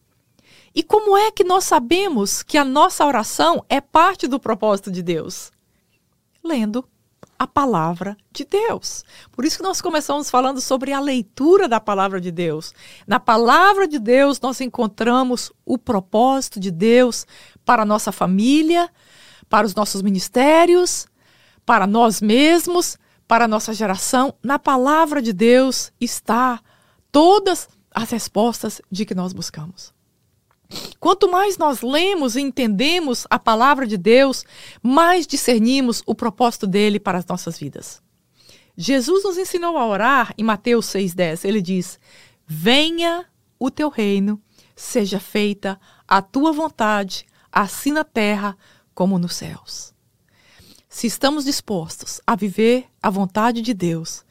E 0.74 0.82
como 0.82 1.16
é 1.16 1.30
que 1.30 1.44
nós 1.44 1.64
sabemos 1.64 2.42
que 2.42 2.58
a 2.58 2.64
nossa 2.64 3.06
oração 3.06 3.64
é 3.68 3.80
parte 3.80 4.28
do 4.28 4.38
propósito 4.38 4.90
de 4.90 5.02
Deus? 5.02 5.50
Lendo 6.44 6.86
a 7.38 7.46
palavra 7.46 8.16
de 8.32 8.44
Deus. 8.44 9.04
Por 9.32 9.44
isso 9.44 9.58
que 9.58 9.62
nós 9.62 9.80
começamos 9.80 10.30
falando 10.30 10.60
sobre 10.60 10.92
a 10.92 11.00
leitura 11.00 11.68
da 11.68 11.80
palavra 11.80 12.20
de 12.20 12.30
Deus. 12.30 12.72
Na 13.06 13.20
palavra 13.20 13.86
de 13.86 13.98
Deus 13.98 14.40
nós 14.40 14.60
encontramos 14.60 15.52
o 15.64 15.76
propósito 15.76 16.58
de 16.58 16.70
Deus 16.70 17.26
para 17.64 17.82
a 17.82 17.86
nossa 17.86 18.12
família, 18.12 18.90
para 19.48 19.66
os 19.66 19.74
nossos 19.74 20.02
ministérios, 20.02 21.06
para 21.64 21.86
nós 21.86 22.20
mesmos, 22.20 22.96
para 23.26 23.44
a 23.46 23.48
nossa 23.48 23.74
geração. 23.74 24.34
Na 24.42 24.58
palavra 24.58 25.20
de 25.20 25.32
Deus 25.32 25.92
está 26.00 26.60
todas 27.10 27.68
as 27.90 28.10
respostas 28.10 28.80
de 28.90 29.04
que 29.04 29.14
nós 29.14 29.32
buscamos. 29.32 29.95
Quanto 30.98 31.30
mais 31.30 31.56
nós 31.56 31.82
lemos 31.82 32.36
e 32.36 32.40
entendemos 32.40 33.26
a 33.30 33.38
palavra 33.38 33.86
de 33.86 33.96
Deus, 33.96 34.44
mais 34.82 35.26
discernimos 35.26 36.02
o 36.06 36.14
propósito 36.14 36.66
dele 36.66 36.98
para 36.98 37.18
as 37.18 37.26
nossas 37.26 37.58
vidas. 37.58 38.02
Jesus 38.76 39.24
nos 39.24 39.38
ensinou 39.38 39.78
a 39.78 39.86
orar 39.86 40.34
em 40.36 40.42
Mateus 40.42 40.86
6,10. 40.86 41.44
Ele 41.44 41.62
diz: 41.62 41.98
Venha 42.46 43.24
o 43.58 43.70
teu 43.70 43.88
reino, 43.88 44.40
seja 44.74 45.18
feita 45.18 45.80
a 46.06 46.20
tua 46.20 46.52
vontade, 46.52 47.24
assim 47.50 47.92
na 47.92 48.04
terra 48.04 48.56
como 48.94 49.18
nos 49.18 49.36
céus. 49.36 49.94
Se 50.88 51.06
estamos 51.06 51.44
dispostos 51.44 52.20
a 52.26 52.34
viver 52.34 52.86
a 53.02 53.10
vontade 53.10 53.62
de 53.62 53.72
Deus, 53.72 54.25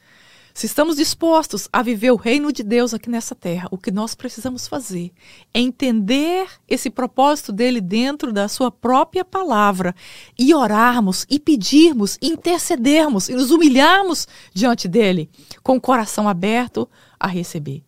se 0.56 0.68
estamos 0.68 0.96
dispostos 0.96 1.68
a 1.72 1.84
viver 1.84 2.12
o 2.12 2.16
reino 2.16 2.50
de 2.50 2.64
Deus 2.64 2.94
aqui 2.94 3.10
nessa 3.10 3.36
terra, 3.36 3.68
o 3.72 3.78
que 3.78 3.92
nós 3.92 4.16
precisamos 4.16 4.70
fazer 4.70 5.12
é 5.54 5.60
entender 5.60 6.48
esse 6.66 6.90
propósito 6.90 7.52
dele 7.52 7.82
dentro 7.82 8.32
da 8.32 8.48
sua 8.48 8.72
própria 8.72 9.26
palavra 9.26 9.94
e 10.40 10.56
orarmos 10.56 11.26
e 11.30 11.42
pedirmos, 11.42 12.18
e 12.22 12.28
intercedermos 12.28 13.28
e 13.28 13.34
nos 13.34 13.52
humilharmos 13.52 14.30
diante 14.54 14.88
dele 14.88 15.30
com 15.62 15.76
o 15.76 15.82
coração 15.82 16.26
aberto 16.26 16.90
a 17.20 17.28
receber. 17.28 17.84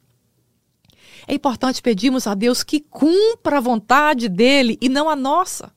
É 1.26 1.34
importante 1.34 1.82
pedirmos 1.82 2.28
a 2.28 2.34
Deus 2.34 2.64
que 2.64 2.82
cumpra 2.82 3.60
a 3.60 3.62
vontade 3.62 4.28
dele 4.28 4.78
e 4.82 4.90
não 4.90 5.10
a 5.10 5.16
nossa. 5.16 5.72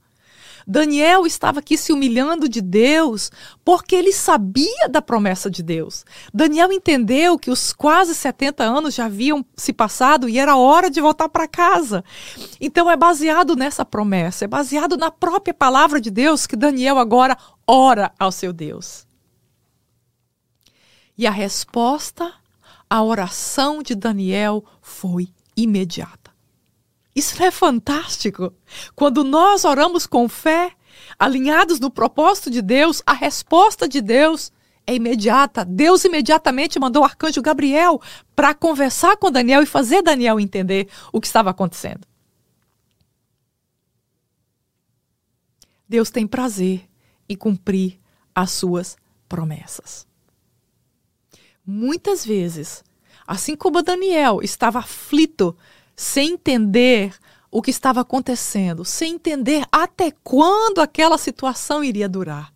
Daniel 0.70 1.26
estava 1.26 1.58
aqui 1.58 1.76
se 1.76 1.92
humilhando 1.92 2.48
de 2.48 2.60
Deus 2.60 3.32
porque 3.64 3.96
ele 3.96 4.12
sabia 4.12 4.88
da 4.88 5.02
promessa 5.02 5.50
de 5.50 5.64
Deus. 5.64 6.04
Daniel 6.32 6.70
entendeu 6.70 7.36
que 7.36 7.50
os 7.50 7.72
quase 7.72 8.14
70 8.14 8.62
anos 8.62 8.94
já 8.94 9.06
haviam 9.06 9.44
se 9.56 9.72
passado 9.72 10.28
e 10.28 10.38
era 10.38 10.56
hora 10.56 10.88
de 10.88 11.00
voltar 11.00 11.28
para 11.28 11.48
casa. 11.48 12.04
Então 12.60 12.88
é 12.88 12.96
baseado 12.96 13.56
nessa 13.56 13.84
promessa, 13.84 14.44
é 14.44 14.48
baseado 14.48 14.96
na 14.96 15.10
própria 15.10 15.52
palavra 15.52 16.00
de 16.00 16.08
Deus 16.08 16.46
que 16.46 16.54
Daniel 16.54 16.98
agora 16.98 17.36
ora 17.66 18.12
ao 18.16 18.30
seu 18.30 18.52
Deus. 18.52 19.04
E 21.18 21.26
a 21.26 21.32
resposta 21.32 22.32
à 22.88 23.02
oração 23.02 23.82
de 23.82 23.96
Daniel 23.96 24.64
foi 24.80 25.30
imediata. 25.56 26.19
Isso 27.14 27.38
não 27.38 27.46
é 27.46 27.50
fantástico? 27.50 28.52
Quando 28.94 29.24
nós 29.24 29.64
oramos 29.64 30.06
com 30.06 30.28
fé, 30.28 30.72
alinhados 31.18 31.80
no 31.80 31.90
propósito 31.90 32.50
de 32.50 32.62
Deus, 32.62 33.02
a 33.04 33.12
resposta 33.12 33.88
de 33.88 34.00
Deus 34.00 34.52
é 34.86 34.94
imediata. 34.94 35.64
Deus 35.64 36.04
imediatamente 36.04 36.78
mandou 36.78 37.02
o 37.02 37.04
arcanjo 37.04 37.42
Gabriel 37.42 38.00
para 38.34 38.54
conversar 38.54 39.16
com 39.16 39.30
Daniel 39.30 39.62
e 39.62 39.66
fazer 39.66 40.02
Daniel 40.02 40.40
entender 40.40 40.88
o 41.12 41.20
que 41.20 41.26
estava 41.26 41.50
acontecendo. 41.50 42.06
Deus 45.88 46.10
tem 46.10 46.26
prazer 46.26 46.88
em 47.28 47.36
cumprir 47.36 48.00
as 48.32 48.52
suas 48.52 48.96
promessas. 49.28 50.06
Muitas 51.66 52.24
vezes, 52.24 52.84
assim 53.26 53.56
como 53.56 53.82
Daniel 53.82 54.40
estava 54.42 54.78
aflito 54.78 55.56
sem 56.00 56.32
entender 56.32 57.14
o 57.50 57.60
que 57.60 57.70
estava 57.70 58.00
acontecendo, 58.00 58.86
sem 58.86 59.16
entender 59.16 59.66
até 59.70 60.10
quando 60.24 60.80
aquela 60.80 61.18
situação 61.18 61.84
iria 61.84 62.08
durar. 62.08 62.50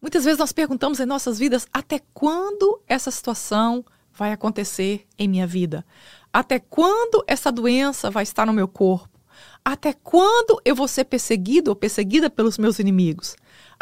Muitas 0.00 0.24
vezes 0.24 0.38
nós 0.38 0.52
perguntamos 0.52 1.00
em 1.00 1.06
nossas 1.06 1.40
vidas 1.40 1.66
até 1.72 2.00
quando 2.14 2.80
essa 2.86 3.10
situação 3.10 3.84
vai 4.12 4.30
acontecer 4.30 5.04
em 5.18 5.26
minha 5.26 5.44
vida? 5.44 5.84
Até 6.32 6.60
quando 6.60 7.24
essa 7.26 7.50
doença 7.50 8.12
vai 8.12 8.22
estar 8.22 8.46
no 8.46 8.52
meu 8.52 8.68
corpo? 8.68 9.18
Até 9.64 9.92
quando 9.92 10.62
eu 10.64 10.76
vou 10.76 10.86
ser 10.86 11.06
perseguido 11.06 11.72
ou 11.72 11.74
perseguida 11.74 12.30
pelos 12.30 12.58
meus 12.58 12.78
inimigos? 12.78 13.34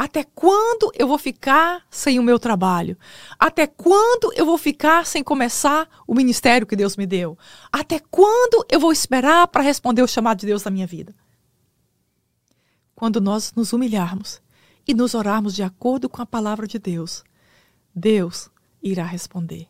Até 0.02 0.24
quando 0.24 0.90
eu 0.98 1.06
vou 1.06 1.16
ficar 1.16 1.86
sem 1.88 2.18
o 2.18 2.24
meu 2.24 2.36
trabalho? 2.36 2.98
Até 3.38 3.68
quando 3.68 4.32
eu 4.34 4.44
vou 4.44 4.58
ficar 4.58 5.06
sem 5.06 5.22
começar 5.22 5.88
o 6.08 6.12
ministério 6.12 6.66
que 6.66 6.74
Deus 6.74 6.96
me 6.96 7.06
deu? 7.06 7.38
Até 7.70 8.00
quando 8.10 8.66
eu 8.68 8.80
vou 8.80 8.90
esperar 8.90 9.46
para 9.46 9.62
responder 9.62 10.02
o 10.02 10.08
chamado 10.08 10.40
de 10.40 10.46
Deus 10.46 10.64
na 10.64 10.72
minha 10.72 10.88
vida? 10.88 11.14
Quando 12.96 13.20
nós 13.20 13.52
nos 13.54 13.72
humilharmos 13.72 14.42
e 14.84 14.92
nos 14.92 15.14
orarmos 15.14 15.54
de 15.54 15.62
acordo 15.62 16.08
com 16.08 16.20
a 16.20 16.26
palavra 16.26 16.66
de 16.66 16.80
Deus, 16.80 17.22
Deus 17.94 18.50
irá 18.82 19.04
responder. 19.04 19.68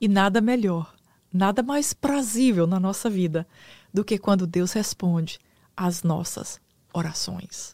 E 0.00 0.08
nada 0.08 0.40
melhor, 0.40 0.92
nada 1.32 1.62
mais 1.62 1.92
prazível 1.92 2.66
na 2.66 2.80
nossa 2.80 3.08
vida 3.08 3.46
do 3.92 4.04
que 4.04 4.18
quando 4.18 4.48
Deus 4.48 4.72
responde 4.72 5.38
às 5.76 6.02
nossas 6.02 6.60
orações 6.92 7.73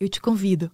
eu 0.00 0.08
te 0.08 0.18
convido 0.18 0.70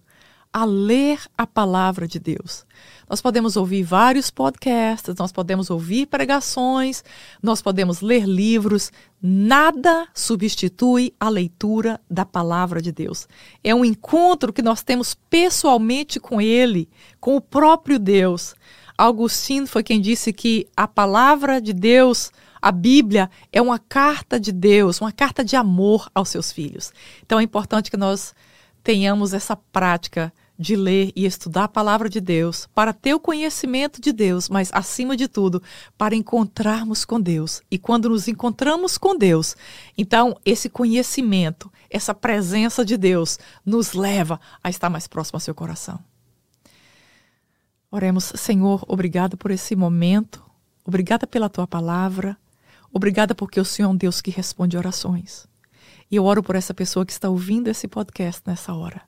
a 0.53 0.63
ler 0.63 1.19
a 1.37 1.45
palavra 1.45 2.07
de 2.07 2.17
Deus. 2.17 2.65
Nós 3.09 3.21
podemos 3.21 3.57
ouvir 3.57 3.83
vários 3.83 4.31
podcasts, 4.31 5.13
nós 5.15 5.33
podemos 5.33 5.69
ouvir 5.69 6.05
pregações, 6.07 7.03
nós 7.43 7.61
podemos 7.61 7.99
ler 7.99 8.23
livros, 8.23 8.89
nada 9.21 10.07
substitui 10.13 11.13
a 11.19 11.27
leitura 11.27 11.99
da 12.09 12.25
palavra 12.25 12.81
de 12.81 12.93
Deus. 12.93 13.27
É 13.61 13.75
um 13.75 13.83
encontro 13.83 14.53
que 14.53 14.61
nós 14.61 14.81
temos 14.81 15.13
pessoalmente 15.29 16.21
com 16.21 16.39
Ele, 16.39 16.89
com 17.19 17.35
o 17.35 17.41
próprio 17.41 17.99
Deus. 17.99 18.55
Augustinho 18.97 19.67
foi 19.67 19.83
quem 19.83 19.99
disse 19.99 20.31
que 20.31 20.67
a 20.75 20.87
palavra 20.87 21.61
de 21.61 21.73
Deus, 21.73 22.31
a 22.61 22.71
Bíblia, 22.71 23.29
é 23.51 23.61
uma 23.61 23.77
carta 23.77 24.39
de 24.39 24.53
Deus, 24.53 25.01
uma 25.01 25.11
carta 25.11 25.43
de 25.43 25.57
amor 25.57 26.09
aos 26.15 26.29
seus 26.29 26.51
filhos. 26.53 26.93
Então 27.21 27.37
é 27.37 27.43
importante 27.43 27.91
que 27.91 27.97
nós 27.97 28.33
tenhamos 28.83 29.33
essa 29.33 29.55
prática 29.55 30.31
de 30.57 30.75
ler 30.75 31.11
e 31.15 31.25
estudar 31.25 31.65
a 31.65 31.69
palavra 31.69 32.09
de 32.09 32.19
Deus, 32.19 32.67
para 32.73 32.91
ter 32.91 33.13
o 33.13 33.19
conhecimento 33.19 34.01
de 34.01 34.11
Deus, 34.11 34.49
mas 34.49 34.71
acima 34.73 35.15
de 35.15 35.27
tudo, 35.27 35.61
para 35.97 36.15
encontrarmos 36.15 37.05
com 37.05 37.21
Deus. 37.21 37.61
E 37.69 37.77
quando 37.77 38.09
nos 38.09 38.27
encontramos 38.27 38.97
com 38.97 39.15
Deus, 39.15 39.55
então 39.97 40.35
esse 40.43 40.69
conhecimento, 40.69 41.71
essa 41.89 42.13
presença 42.13 42.83
de 42.83 42.97
Deus 42.97 43.37
nos 43.63 43.93
leva 43.93 44.39
a 44.63 44.69
estar 44.69 44.89
mais 44.89 45.07
próximo 45.07 45.37
ao 45.37 45.41
seu 45.41 45.53
coração. 45.53 45.99
Oremos, 47.91 48.33
Senhor, 48.35 48.83
obrigada 48.87 49.37
por 49.37 49.51
esse 49.51 49.75
momento, 49.75 50.43
obrigada 50.83 51.25
pela 51.27 51.49
tua 51.49 51.67
palavra, 51.67 52.37
obrigada 52.91 53.35
porque 53.35 53.59
o 53.59 53.65
Senhor 53.65 53.89
é 53.89 53.91
um 53.91 53.95
Deus 53.95 54.21
que 54.21 54.31
responde 54.31 54.75
orações. 54.75 55.47
E 56.09 56.15
eu 56.15 56.25
oro 56.25 56.41
por 56.41 56.55
essa 56.55 56.73
pessoa 56.73 57.05
que 57.05 57.11
está 57.11 57.29
ouvindo 57.29 57.67
esse 57.67 57.87
podcast 57.87 58.41
nessa 58.45 58.73
hora. 58.73 59.01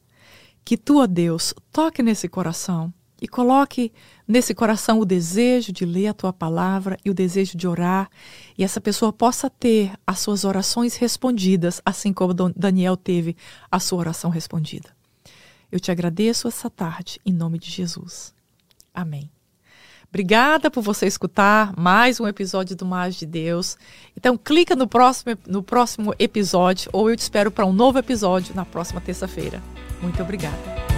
Que 0.64 0.78
tu, 0.78 1.00
ó 1.00 1.08
Deus, 1.08 1.54
toque 1.72 2.04
nesse 2.04 2.28
coração 2.28 2.94
e 3.22 3.28
coloque 3.28 3.92
nesse 4.28 4.54
coração 4.54 5.00
o 5.00 5.06
desejo 5.06 5.72
de 5.72 5.86
ler 5.86 6.08
a 6.08 6.14
tua 6.14 6.32
palavra 6.32 6.98
e 7.04 7.10
o 7.10 7.14
desejo 7.14 7.58
de 7.58 7.68
orar, 7.68 8.10
e 8.58 8.64
essa 8.64 8.80
pessoa 8.80 9.12
possa 9.12 9.50
ter 9.50 9.92
as 10.06 10.20
suas 10.20 10.44
orações 10.44 10.96
respondidas, 10.96 11.82
assim 11.86 12.14
como 12.14 12.34
Daniel 12.34 12.96
teve 12.96 13.36
a 13.70 13.80
sua 13.80 14.00
oração 14.00 14.30
respondida. 14.30 14.90
Eu 15.72 15.80
te 15.80 15.92
agradeço 15.92 16.48
essa 16.48 16.70
tarde, 16.70 17.20
em 17.26 17.34
nome 17.34 17.60
de 17.60 17.70
Jesus. 17.70 18.34
Amém. 18.94 19.30
Obrigada 20.10 20.72
por 20.72 20.82
você 20.82 21.06
escutar 21.06 21.72
mais 21.78 22.20
um 22.20 22.28
episódio 22.28 22.76
do 22.76 22.84
Mais 22.84 23.16
de 23.16 23.28
Deus. 23.28 23.78
Então, 24.18 24.36
clica 24.36 24.76
no 24.76 24.88
próximo, 24.88 25.38
no 25.48 25.62
próximo 25.62 26.16
episódio 26.18 26.90
ou 26.92 27.10
eu 27.10 27.16
te 27.16 27.20
espero 27.20 27.52
para 27.52 27.66
um 27.66 27.74
novo 27.74 28.00
episódio 28.00 28.56
na 28.56 28.66
próxima 28.66 29.00
terça-feira. 29.00 29.62
Muito 30.02 30.22
obrigada. 30.22 30.89